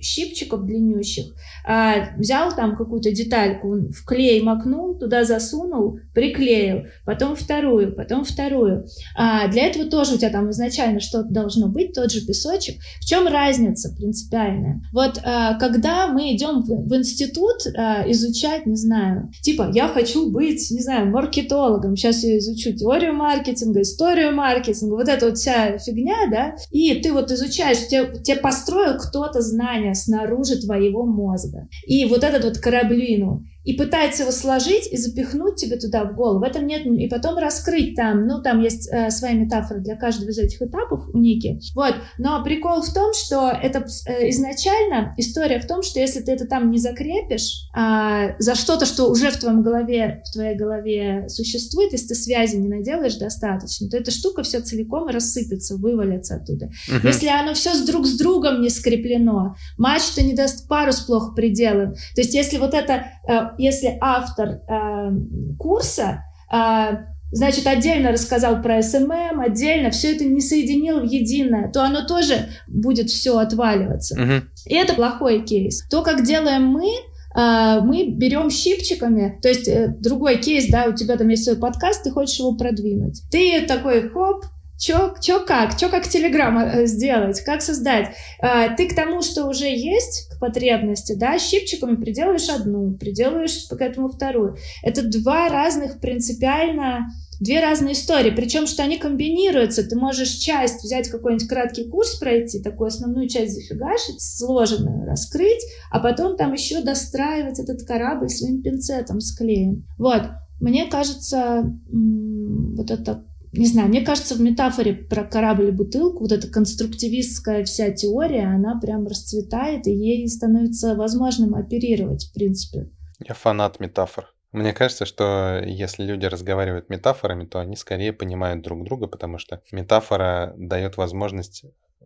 [0.00, 1.34] щипчиков длиннющих,
[1.66, 8.86] а, взял там какую-то детальку, в клей макнул, туда засунул, приклеил, потом вторую, потом вторую.
[9.16, 12.76] А, для этого тоже у тебя там изначально что-то должно быть, тот же песочек.
[13.00, 14.82] В чем разница принципиальная?
[14.92, 20.30] Вот а, когда мы идем в, в институт а, изучать, не знаю, типа я хочу
[20.30, 25.78] быть, не знаю, маркетологом, сейчас я изучу теорию маркетинга, историю маркетинга, вот эта вот вся
[25.78, 31.68] фигня, да, и ты вот изучаешь, тебе, тебе построил кто-то знания снаружи твоего мозга.
[31.86, 33.44] И вот этот вот кораблину.
[33.66, 36.38] И пытается его сложить и запихнуть тебе туда в голову.
[36.38, 36.86] В этом нет...
[36.86, 41.02] И потом раскрыть там, ну, там есть э, своя метафора для каждого из этих этапов
[41.12, 41.58] у Ники.
[41.74, 41.96] Вот.
[42.16, 46.46] Но прикол в том, что это э, изначально история в том, что если ты это
[46.46, 51.90] там не закрепишь э, за что-то, что уже в твоем голове, в твоей голове существует,
[51.90, 56.66] если ты связи не наделаешь достаточно, то эта штука все целиком рассыпется, вывалится оттуда.
[56.88, 57.08] Угу.
[57.08, 61.94] Если оно все с друг с другом не скреплено, мачта не даст парус плохо приделан.
[62.14, 65.10] То есть если вот это э, если автор э,
[65.58, 66.96] курса э,
[67.32, 72.48] значит, отдельно рассказал про SMM, отдельно все это не соединил в единое, то оно тоже
[72.66, 74.20] будет все отваливаться.
[74.20, 74.32] Угу.
[74.66, 75.86] И это плохой кейс.
[75.88, 80.94] То, как делаем мы, э, мы берем щипчиками, то есть э, другой кейс, да, у
[80.94, 83.22] тебя там есть свой подкаст, ты хочешь его продвинуть.
[83.30, 84.44] Ты такой, хоп,
[84.78, 85.78] Чё, чё как?
[85.78, 87.40] Чё как Телеграм э, сделать?
[87.40, 88.14] Как создать?
[88.40, 93.80] А, ты к тому, что уже есть, к потребности, да, щипчиками приделаешь одну, приделаешь к
[93.80, 94.56] этому вторую.
[94.82, 97.06] Это два разных принципиально
[97.40, 99.86] две разные истории, причем что они комбинируются.
[99.86, 106.00] Ты можешь часть взять какой-нибудь краткий курс пройти, такую основную часть зафигашить, сложенную раскрыть, а
[106.00, 109.86] потом там еще достраивать этот корабль своим пинцетом с клеем.
[109.98, 110.22] Вот.
[110.60, 113.24] Мне кажется, вот это
[113.56, 118.46] не знаю, мне кажется, в метафоре про корабль и бутылку вот эта конструктивистская вся теория,
[118.46, 122.90] она прям расцветает, и ей становится возможным оперировать, в принципе.
[123.26, 124.32] Я фанат метафор.
[124.52, 129.60] Мне кажется, что если люди разговаривают метафорами, то они скорее понимают друг друга, потому что
[129.70, 131.64] метафора дает возможность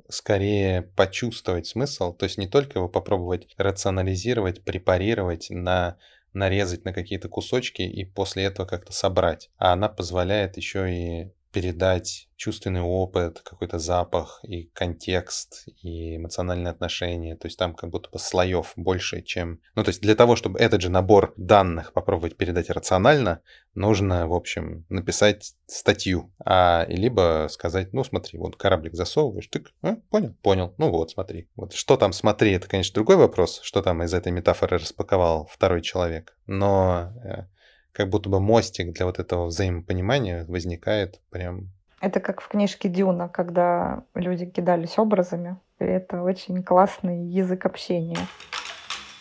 [0.08, 5.96] скорее почувствовать смысл, то есть не только его попробовать рационализировать, препарировать на
[6.32, 9.50] нарезать на какие-то кусочки и после этого как-то собрать.
[9.58, 17.36] А она позволяет еще и передать чувственный опыт, какой-то запах и контекст, и эмоциональные отношения.
[17.36, 19.60] То есть там как будто бы слоев больше, чем...
[19.74, 23.42] Ну, то есть для того, чтобы этот же набор данных попробовать передать рационально,
[23.74, 26.32] нужно, в общем, написать статью.
[26.42, 30.34] А, либо сказать, ну, смотри, вот кораблик засовываешь, ты а, понял?
[30.42, 30.74] Понял.
[30.78, 31.48] Ну вот, смотри.
[31.56, 35.82] Вот что там смотри, это, конечно, другой вопрос, что там из этой метафоры распаковал второй
[35.82, 36.34] человек.
[36.46, 37.44] Но э,
[37.92, 41.68] как будто бы мостик для вот этого взаимопонимания возникает прям...
[42.00, 45.58] Это как в книжке Дюна, когда люди кидались образами.
[45.78, 48.18] И это очень классный язык общения.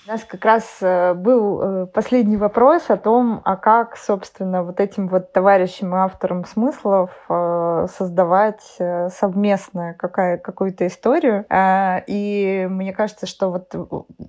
[0.10, 4.80] У нас как раз э, был э, последний вопрос о том, а как, собственно, вот
[4.80, 7.34] этим вот товарищам и авторам смыслов э,
[7.88, 8.62] создавать
[9.10, 11.46] совместно какая, какую-то историю.
[11.52, 13.74] И мне кажется, что вот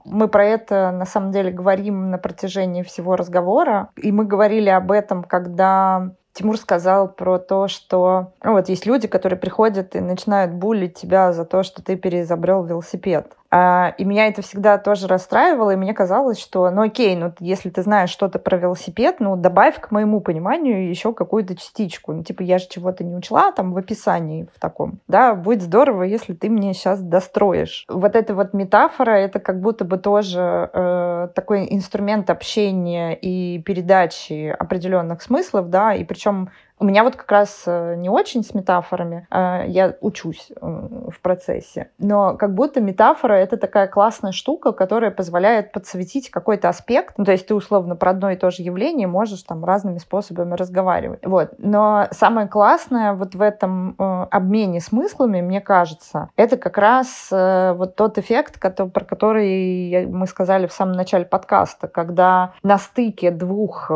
[0.05, 3.91] мы про это на самом деле говорим на протяжении всего разговора.
[3.97, 9.09] И мы говорили об этом, когда Тимур сказал про то, что ну, вот есть люди,
[9.09, 13.37] которые приходят и начинают булить тебя за то, что ты переизобрел велосипед.
[13.53, 17.69] А, и меня это всегда тоже расстраивало, и мне казалось, что, ну окей, ну если
[17.71, 22.13] ты знаешь что-то про велосипед, ну добавь к моему пониманию еще какую-то частичку.
[22.13, 25.01] Ну типа я же чего-то не учла там в описании в таком.
[25.09, 27.85] Да, будет здорово, если ты мне сейчас достроишь.
[27.89, 34.55] Вот эта вот метафора, это как будто бы тоже э, такой инструмент общения и передачи
[34.57, 39.27] определенных смыслов, да, и причем у меня вот как раз э, не очень с метафорами,
[39.31, 45.11] а я учусь э, в процессе, но как будто метафора— это такая классная штука, которая
[45.11, 49.07] позволяет подсветить какой-то аспект, ну, то есть ты условно про одно и то же явление
[49.07, 51.21] можешь там разными способами разговаривать.
[51.23, 51.51] Вот.
[51.59, 57.95] Но самое классное вот в этом э, обмене смыслами, мне кажется, это как раз вот
[57.95, 63.91] тот эффект, про который мы сказали в самом начале подкаста, когда на стыке двух,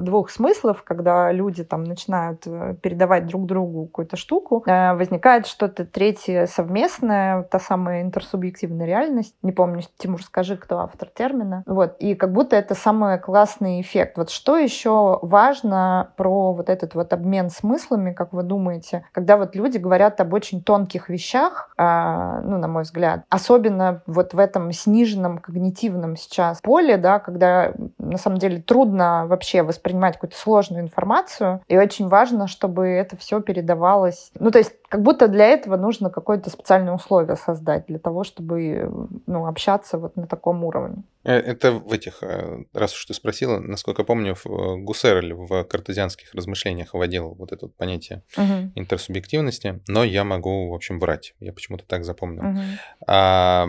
[0.00, 5.46] двух смыслов, когда люди там начинают начинают э, передавать друг другу какую-то штуку, э, возникает
[5.46, 9.34] что-то третье совместное, та самая интерсубъективная реальность.
[9.42, 11.62] Не помню, Тимур, скажи, кто автор термина.
[11.66, 11.96] Вот.
[11.98, 14.16] И как будто это самый классный эффект.
[14.16, 19.54] Вот что еще важно про вот этот вот обмен смыслами, как вы думаете, когда вот
[19.54, 24.72] люди говорят об очень тонких вещах, а, ну, на мой взгляд, особенно вот в этом
[24.72, 31.60] сниженном когнитивном сейчас поле, да, когда на самом деле трудно вообще воспринимать какую-то сложную информацию,
[31.68, 34.30] и очень важно, чтобы это все передавалось.
[34.38, 39.08] Ну, то есть, как будто для этого нужно какое-то специальное условие создать для того, чтобы
[39.26, 41.02] ну, общаться вот на таком уровне.
[41.24, 46.34] Э, это в этих, э, раз уж ты спросила, насколько помню, э, Гуссерль в картезианских
[46.34, 48.72] размышлениях вводил вот это понятие угу.
[48.74, 51.34] интерсубъективности, но я могу, в общем, брать.
[51.40, 52.44] Я почему-то так запомнил.
[52.44, 52.60] Угу.
[53.06, 53.68] А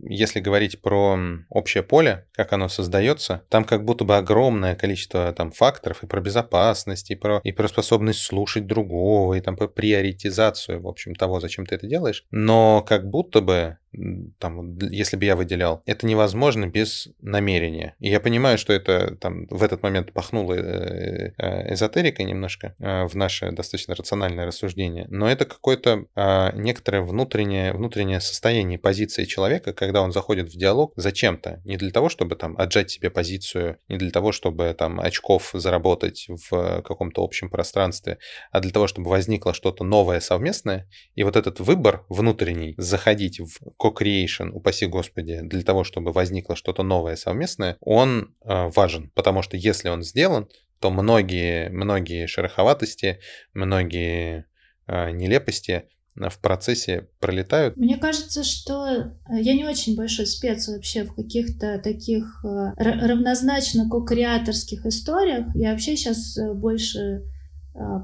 [0.00, 1.18] если говорить про
[1.48, 6.20] общее поле, как оно создается, там как будто бы огромное количество там факторов и про
[6.20, 11.40] безопасность, и про, и про способность слушать другого, и там про приоритизацию, в общем, того,
[11.40, 12.24] зачем ты это делаешь.
[12.30, 13.78] Но как будто бы
[14.38, 17.96] там, если бы я выделял, это невозможно без намерения.
[18.00, 23.04] И я понимаю, что это там в этот момент пахнуло э, э, эзотерикой немножко э,
[23.04, 29.72] в наше достаточно рациональное рассуждение, но это какое-то а, некоторое внутреннее, внутреннее состояние позиции человека,
[29.72, 31.60] когда он заходит в диалог зачем-то.
[31.64, 36.26] Не для того, чтобы там отжать себе позицию, не для того, чтобы там очков заработать
[36.28, 38.18] в каком-то общем пространстве,
[38.50, 40.88] а для того, чтобы возникло что-то новое совместное.
[41.14, 46.82] И вот этот выбор внутренний, заходить в co-creation, упаси господи, для того, чтобы возникло что-то
[46.82, 49.10] новое совместное, он э, важен.
[49.14, 50.48] Потому что если он сделан,
[50.80, 53.20] то многие, многие шероховатости,
[53.52, 54.46] многие
[54.86, 55.84] э, нелепости
[56.16, 57.76] в процессе пролетают?
[57.76, 63.88] Мне кажется, что э, я не очень большой спец вообще в каких-то таких э, равнозначно
[63.88, 65.46] ко-креаторских историях.
[65.54, 67.22] Я вообще сейчас э, больше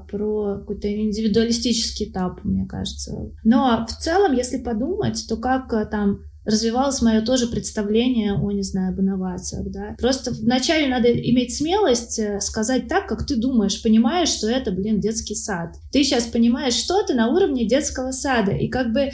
[0.09, 3.31] про какой-то индивидуалистический этап, мне кажется.
[3.43, 8.93] Но в целом, если подумать, то как там развивалось мое тоже представление о, не знаю,
[8.93, 9.95] об инновациях, да.
[9.99, 14.99] Просто вначале надо иметь смелость э, сказать так, как ты думаешь, понимаешь, что это, блин,
[14.99, 15.75] детский сад.
[15.91, 19.11] Ты сейчас понимаешь что-то на уровне детского сада, и как бы,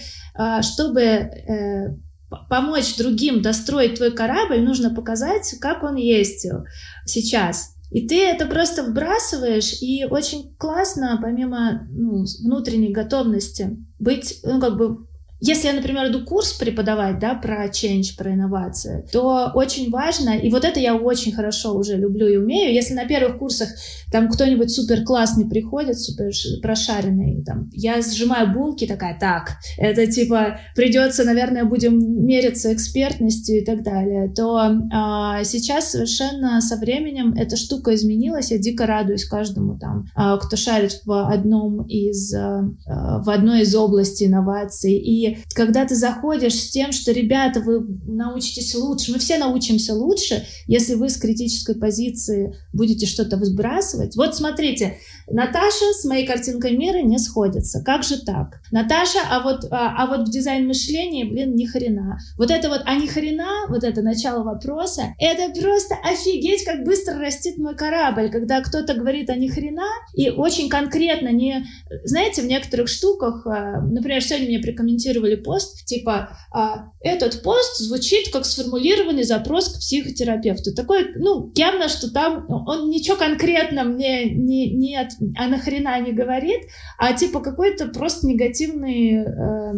[0.62, 1.97] чтобы э,
[2.49, 6.47] помочь другим достроить твой корабль, нужно показать, как он есть
[7.05, 7.76] сейчас.
[7.90, 14.78] И ты это просто вбрасываешь, и очень классно, помимо ну, внутренней готовности, быть, ну, как
[14.78, 15.07] бы
[15.40, 20.50] если я, например, иду курс преподавать, да, про change, про инновации, то очень важно, и
[20.50, 23.70] вот это я очень хорошо уже люблю и умею, если на первых курсах
[24.12, 26.32] там кто-нибудь супер классный приходит, супер
[26.62, 33.66] прошаренный, там, я сжимаю булки, такая, так, это типа придется, наверное, будем мериться экспертностью и
[33.66, 34.58] так далее, то
[34.92, 40.56] а, сейчас совершенно со временем эта штука изменилась, я дико радуюсь каждому там, а, кто
[40.56, 46.69] шарит в одном из, а, в одной из областей инноваций, и когда ты заходишь с
[46.69, 52.55] тем, что, ребята, вы научитесь лучше, мы все научимся лучше, если вы с критической позиции
[52.73, 54.15] будете что-то выбрасывать.
[54.15, 54.97] Вот смотрите,
[55.30, 57.84] Наташа с моей картинкой мира не сходится.
[57.84, 58.59] Как же так?
[58.71, 62.19] Наташа, а вот, а, а вот в дизайн мышления, блин, ни хрена.
[62.38, 67.19] Вот это вот, а ни хрена, вот это начало вопроса, это просто офигеть, как быстро
[67.19, 71.65] растет мой корабль, когда кто-то говорит, а ни хрена, и очень конкретно не...
[72.03, 78.32] Знаете, в некоторых штуках, а, например, сегодня мне прокомментировали пост, типа, а, этот пост звучит
[78.32, 80.73] как сформулированный запрос к психотерапевту.
[80.73, 86.11] Такой, ну, явно, что там он ничего конкретно мне не, не от а нахрена не
[86.11, 86.61] говорит,
[86.97, 89.74] а типа какой-то просто негативный э,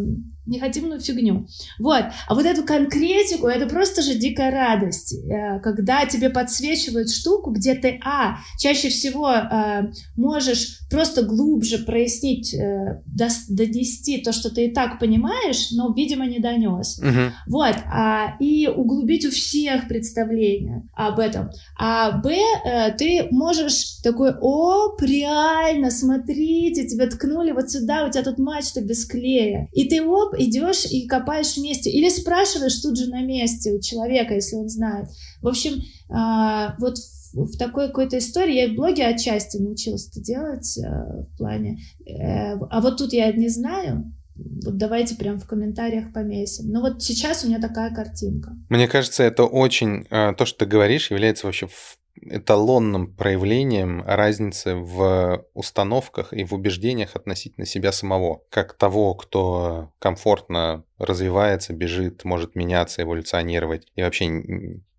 [0.46, 1.46] негативную фигню.
[1.78, 2.04] Вот.
[2.26, 7.74] А вот эту конкретику, это просто же дикая радость, э, когда тебе подсвечивают штуку, где
[7.74, 13.02] ты, а, чаще всего э, можешь просто глубже прояснить, э,
[13.48, 16.98] донести то, что ты и так понимаешь, но, видимо, не донес.
[16.98, 17.32] Угу.
[17.48, 17.76] Вот.
[17.86, 21.50] А, и углубить у всех представление об этом.
[21.78, 22.36] А, б,
[22.98, 29.04] ты можешь такой, о, реально, смотрите, тебя ткнули вот сюда, у тебя тут мачта без
[29.04, 29.68] клея.
[29.72, 31.90] И ты, оп, идешь и копаешь вместе.
[31.90, 35.08] Или спрашиваешь тут же на месте у человека, если он знает.
[35.42, 36.96] В общем, а, вот
[37.32, 42.56] в такой какой-то истории, я в блоге отчасти научилась это делать а, в плане, э,
[42.58, 46.72] а вот тут я не знаю, вот давайте прям в комментариях помесим.
[46.72, 48.56] Ну вот сейчас у меня такая картинка.
[48.68, 51.68] Мне кажется, это очень, а, то, что ты говоришь, является вообще
[52.20, 60.84] эталонным проявлением разницы в установках и в убеждениях относительно себя самого, как того, кто комфортно
[60.98, 64.42] развивается, бежит, может меняться, эволюционировать, и вообще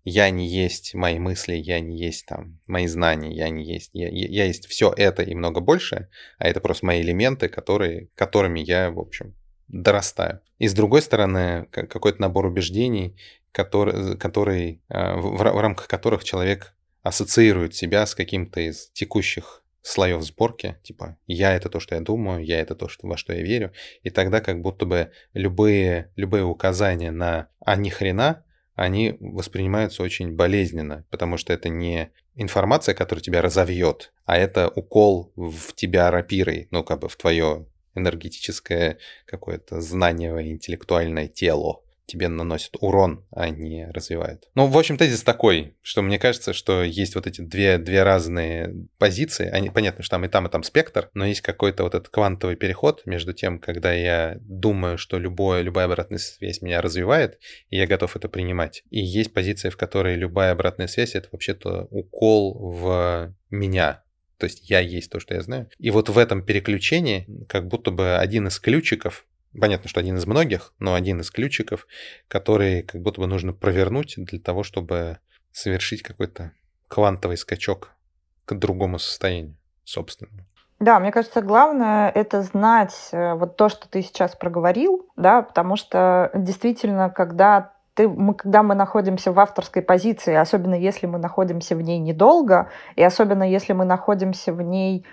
[0.04, 4.08] я не есть мои мысли, я не есть там мои знания, я не есть, я,
[4.08, 6.08] я есть все это и много больше,
[6.38, 9.34] а это просто мои элементы, которые, которыми я, в общем,
[9.68, 10.40] дорастаю.
[10.58, 13.16] И с другой стороны, какой-то набор убеждений,
[13.52, 20.76] который, который, в, в рамках которых человек ассоциирует себя с каким-то из текущих слоев сборки,
[20.82, 23.72] типа я это то, что я думаю, я это то, что, во что я верю,
[24.02, 28.44] и тогда как будто бы любые, любые указания на «а ни хрена»
[28.74, 35.32] они воспринимаются очень болезненно, потому что это не информация, которая тебя разовьет, а это укол
[35.36, 41.82] в тебя рапирой, ну, как бы в твое энергетическое какое-то знание, интеллектуальное тело
[42.12, 44.44] тебе наносят урон, а не развивают.
[44.54, 48.86] Ну, в общем, тезис такой, что мне кажется, что есть вот эти две, две разные
[48.98, 49.48] позиции.
[49.48, 52.56] Они, понятно, что там и там, и там спектр, но есть какой-то вот этот квантовый
[52.56, 57.38] переход между тем, когда я думаю, что любое, любая обратная связь меня развивает,
[57.70, 58.84] и я готов это принимать.
[58.90, 64.02] И есть позиция, в которой любая обратная связь— это вообще-то укол в меня,
[64.42, 65.70] то есть я есть то, что я знаю.
[65.78, 69.24] И вот в этом переключении как будто бы один из ключиков
[69.58, 71.86] понятно, что один из многих, но один из ключиков,
[72.28, 75.18] который как будто бы нужно провернуть для того, чтобы
[75.52, 76.52] совершить какой-то
[76.88, 77.92] квантовый скачок
[78.44, 80.44] к другому состоянию собственному.
[80.82, 85.76] Да, мне кажется, главное это знать э, вот то, что ты сейчас проговорил, да, потому
[85.76, 91.76] что действительно, когда ты, мы, когда мы находимся в авторской позиции, особенно если мы находимся
[91.76, 95.06] в ней недолго, и особенно если мы находимся в ней,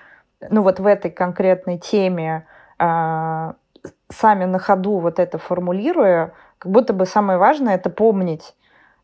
[0.49, 2.47] ну вот в этой конкретной теме,
[2.79, 3.53] э,
[4.09, 8.55] сами на ходу вот это формулируя, как будто бы самое важное это помнить,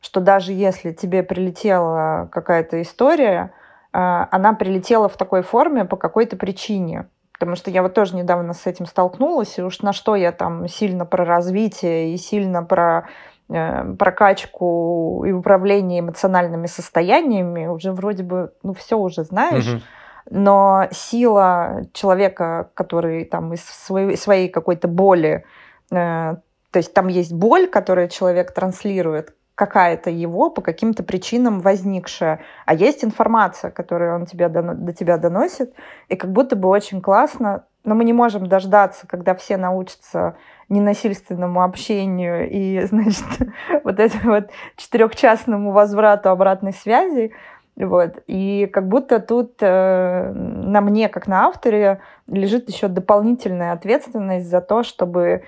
[0.01, 3.51] что даже если тебе прилетела какая-то история,
[3.93, 3.97] э,
[4.31, 7.07] она прилетела в такой форме по какой-то причине.
[7.33, 10.69] Потому что я вот тоже недавно с этим столкнулась, и уж на что я там
[10.69, 13.09] сильно про развитие и сильно про
[13.47, 19.67] Э, прокачку и управление эмоциональными состояниями уже вроде бы, ну, все уже знаешь.
[19.67, 19.81] Угу.
[20.29, 25.45] Но сила человека, который там из своей, своей какой-то боли,
[25.91, 32.41] э, то есть там есть боль, которую человек транслирует, какая-то его по каким-то причинам возникшая,
[32.65, 35.73] а есть информация, которую он тебя, до тебя доносит,
[36.09, 40.35] и как будто бы очень классно, но мы не можем дождаться, когда все научатся
[40.67, 43.25] ненасильственному общению и, значит,
[43.83, 47.31] вот этому вот четырехчастному возврату обратной связи.
[47.77, 48.23] Вот.
[48.27, 54.61] И как будто тут э, на мне, как на авторе, лежит еще дополнительная ответственность за
[54.61, 55.43] то, чтобы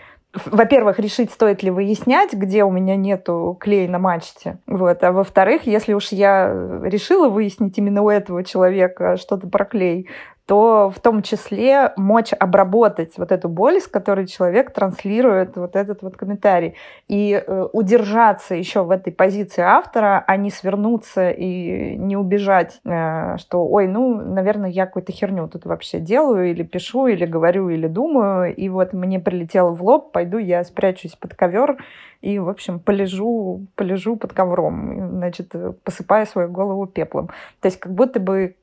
[0.46, 4.60] во-первых, решить, стоит ли выяснять, где у меня нету клея на мачте.
[4.68, 5.04] Вот.
[5.04, 6.52] А во-вторых, если уж я
[6.84, 10.08] решила выяснить именно у этого человека что-то про клей,
[10.48, 16.02] то в том числе мочь обработать вот эту боль, с которой человек транслирует вот этот
[16.02, 16.76] вот комментарий.
[17.10, 23.36] И э, удержаться еще в этой позиции автора, а не свернуться и не убежать, э,
[23.38, 27.88] что, ой, ну, наверное, я какую-то херню тут вообще делаю, или пишу, или говорю, или
[27.88, 31.78] думаю, и вот мне прилетело в лоб, пойду я спрячусь под ковер
[32.22, 35.54] и, в общем, полежу, полежу под ковром, значит,
[35.84, 37.28] посыпая свою голову пеплом.
[37.60, 38.56] То есть как будто бы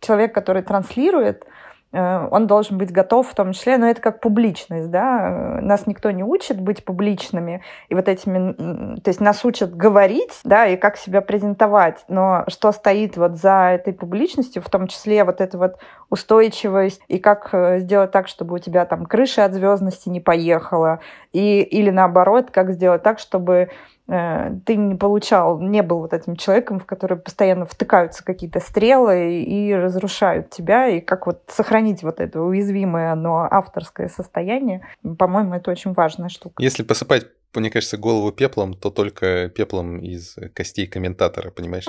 [0.00, 1.48] человек, который транслирует, Э,
[1.92, 6.22] он должен быть готов в том числе, но это как публичность, да, нас никто не
[6.22, 11.20] учит быть публичными, и вот этими, то есть нас учат говорить, да, и как себя
[11.20, 15.78] презентовать, но что стоит вот за этой публичностью, в том числе вот эта вот
[16.10, 21.00] устойчивость, и как э, сделать так, чтобы у тебя там крыша от звездности не поехала,
[21.32, 26.34] и, или наоборот, как сделать так, чтобы Э, ты не получал, не был вот этим
[26.34, 32.18] человеком, в который постоянно втыкаются какие-то стрелы и разрушают тебя, и как вот сохранить вот
[32.18, 34.84] это уязвимое, но авторское состояние,
[35.18, 36.60] по-моему, это очень важная штука.
[36.62, 41.86] Если посыпать мне кажется, голову пеплом, то только пеплом из костей комментатора, понимаешь?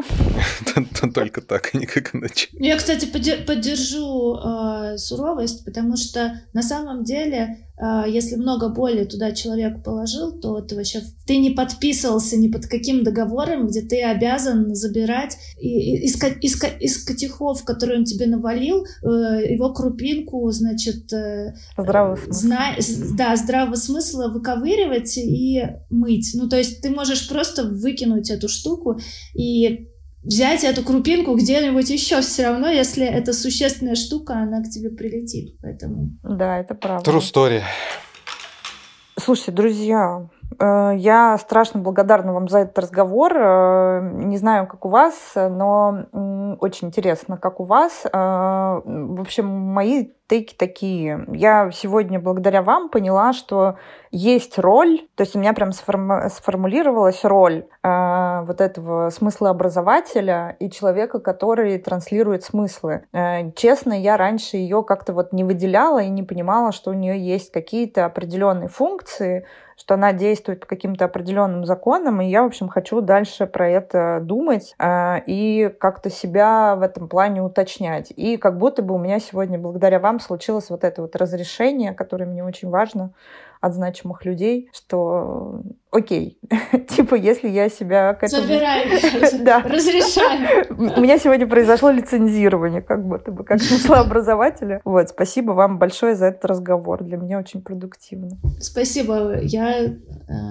[1.13, 2.47] Только так, а никак иначе.
[2.53, 9.33] Я, кстати, поддержу э, суровость, потому что на самом деле, э, если много боли туда
[9.33, 14.73] человек положил, то ты вообще ты не подписывался ни под каким договором, где ты обязан
[14.73, 19.07] забирать из, из, из котихов, которые он тебе навалил, э,
[19.53, 21.11] его крупинку, значит,
[21.77, 22.33] здравого смысла.
[22.33, 22.75] Зна,
[23.15, 25.50] да, здравого смысла выковыривать и
[25.89, 26.31] мыть.
[26.33, 28.99] Ну, то есть ты можешь просто выкинуть эту штуку
[29.33, 29.87] и
[30.23, 35.57] взять эту крупинку где-нибудь еще все равно, если это существенная штука, она к тебе прилетит.
[35.61, 36.11] Поэтому...
[36.23, 37.09] Да, это правда.
[37.09, 37.61] True story.
[39.19, 40.29] Слушайте, друзья,
[40.59, 43.33] я страшно благодарна вам за этот разговор.
[43.35, 46.05] Э, не знаю, как у вас, но
[46.59, 48.05] очень интересно, как у вас.
[48.05, 51.25] Э, в общем, мои тейки такие.
[51.33, 53.75] Я сегодня благодаря вам поняла, что
[54.11, 60.69] есть роль, то есть у меня прям сформу- сформулировалась роль э, вот этого смыслообразователя и
[60.69, 63.03] человека, который транслирует смыслы.
[63.11, 67.19] Э, честно, я раньше ее как-то вот не выделяла и не понимала, что у нее
[67.19, 69.45] есть какие-то определенные функции,
[69.81, 74.19] что она действует по каким-то определенным законам, и я, в общем, хочу дальше про это
[74.21, 78.13] думать э, и как-то себя в этом плане уточнять.
[78.15, 82.25] И как будто бы у меня сегодня, благодаря вам, случилось вот это вот разрешение, которое
[82.25, 83.11] мне очень важно,
[83.59, 86.39] от значимых людей, что окей,
[86.89, 88.43] типа, если я себя к этому...
[88.43, 89.61] Забираем, да.
[89.61, 90.65] разрешаем.
[90.97, 94.81] У меня сегодня произошло лицензирование, как будто бы, как смыслообразователя.
[94.85, 97.03] Вот, спасибо вам большое за этот разговор.
[97.03, 98.37] Для меня очень продуктивно.
[98.59, 99.39] Спасибо.
[99.41, 99.93] Я э,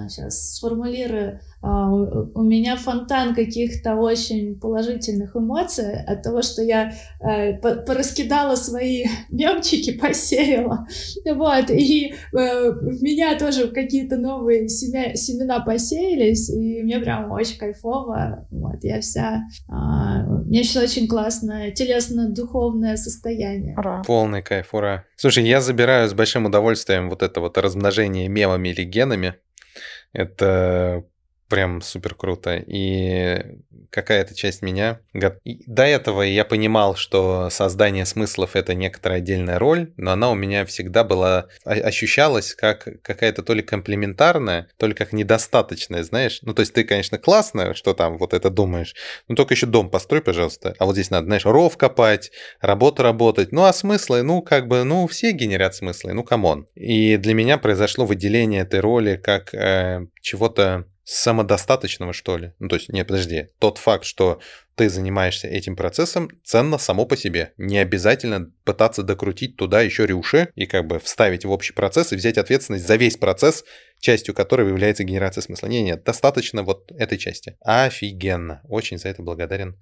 [0.07, 7.53] сейчас сформулирую а, у меня фонтан каких-то очень положительных эмоций от того, что я э,
[7.59, 10.87] пораскидала свои мемчики, посеяла.
[11.25, 17.57] Вот, и э, в меня тоже какие-то новые семя, семена посеялись, и мне прям очень
[17.57, 18.47] кайфово.
[18.51, 19.41] Вот, я вся...
[19.69, 23.75] А, у меня сейчас очень классное телесно-духовное состояние.
[23.77, 24.03] Ура.
[24.05, 25.05] Полный кайф, ура.
[25.15, 29.35] Слушай, я забираю с большим удовольствием вот это вот размножение мемами или генами.
[30.13, 31.05] Это
[31.51, 32.63] прям супер круто.
[32.65, 33.43] И
[33.89, 35.01] какая-то часть меня...
[35.43, 40.65] До этого я понимал, что создание смыслов— это некоторая отдельная роль, но она у меня
[40.65, 41.47] всегда была...
[41.65, 46.39] ощущалась как какая-то то ли комплементарная, то ли как недостаточная, знаешь?
[46.41, 48.95] Ну, то есть ты, конечно, классно, что там вот это думаешь,
[49.27, 50.73] но только еще дом построй, пожалуйста.
[50.79, 52.31] А вот здесь надо, знаешь, ров копать,
[52.61, 53.51] работу работать.
[53.51, 54.23] Ну, а смыслы?
[54.23, 56.65] Ну, как бы, ну, все генерят смыслы, ну, come on.
[56.75, 62.53] И для меня произошло выделение этой роли как э, чего-то самодостаточного, что ли.
[62.59, 64.39] Ну, то есть, нет, подожди, тот факт, что
[64.75, 67.53] ты занимаешься этим процессом, ценно само по себе.
[67.57, 72.15] Не обязательно пытаться докрутить туда еще рюши и как бы вставить в общий процесс и
[72.15, 73.63] взять ответственность за весь процесс,
[73.99, 75.67] частью которого является генерация смысла.
[75.67, 77.57] Нет, нет, достаточно вот этой части.
[77.61, 78.61] Офигенно.
[78.67, 79.79] Очень за это благодарен,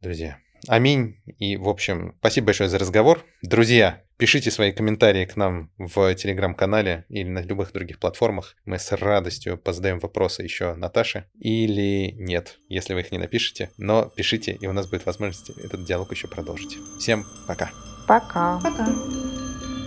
[0.00, 0.38] друзья.
[0.68, 1.16] Аминь.
[1.38, 3.24] И, в общем, спасибо большое за разговор.
[3.42, 8.56] Друзья, пишите свои комментарии к нам в телеграм-канале или на любых других платформах.
[8.64, 11.26] Мы с радостью позадаем вопросы еще Наташе.
[11.38, 13.70] Или нет, если вы их не напишете.
[13.78, 16.76] Но пишите, и у нас будет возможность этот диалог еще продолжить.
[16.98, 17.70] Всем пока.
[18.06, 18.60] Пока.
[18.60, 18.86] Пока.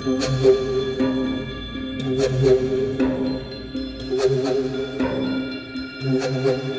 [0.04, 0.34] Thank
[6.48, 6.74] you.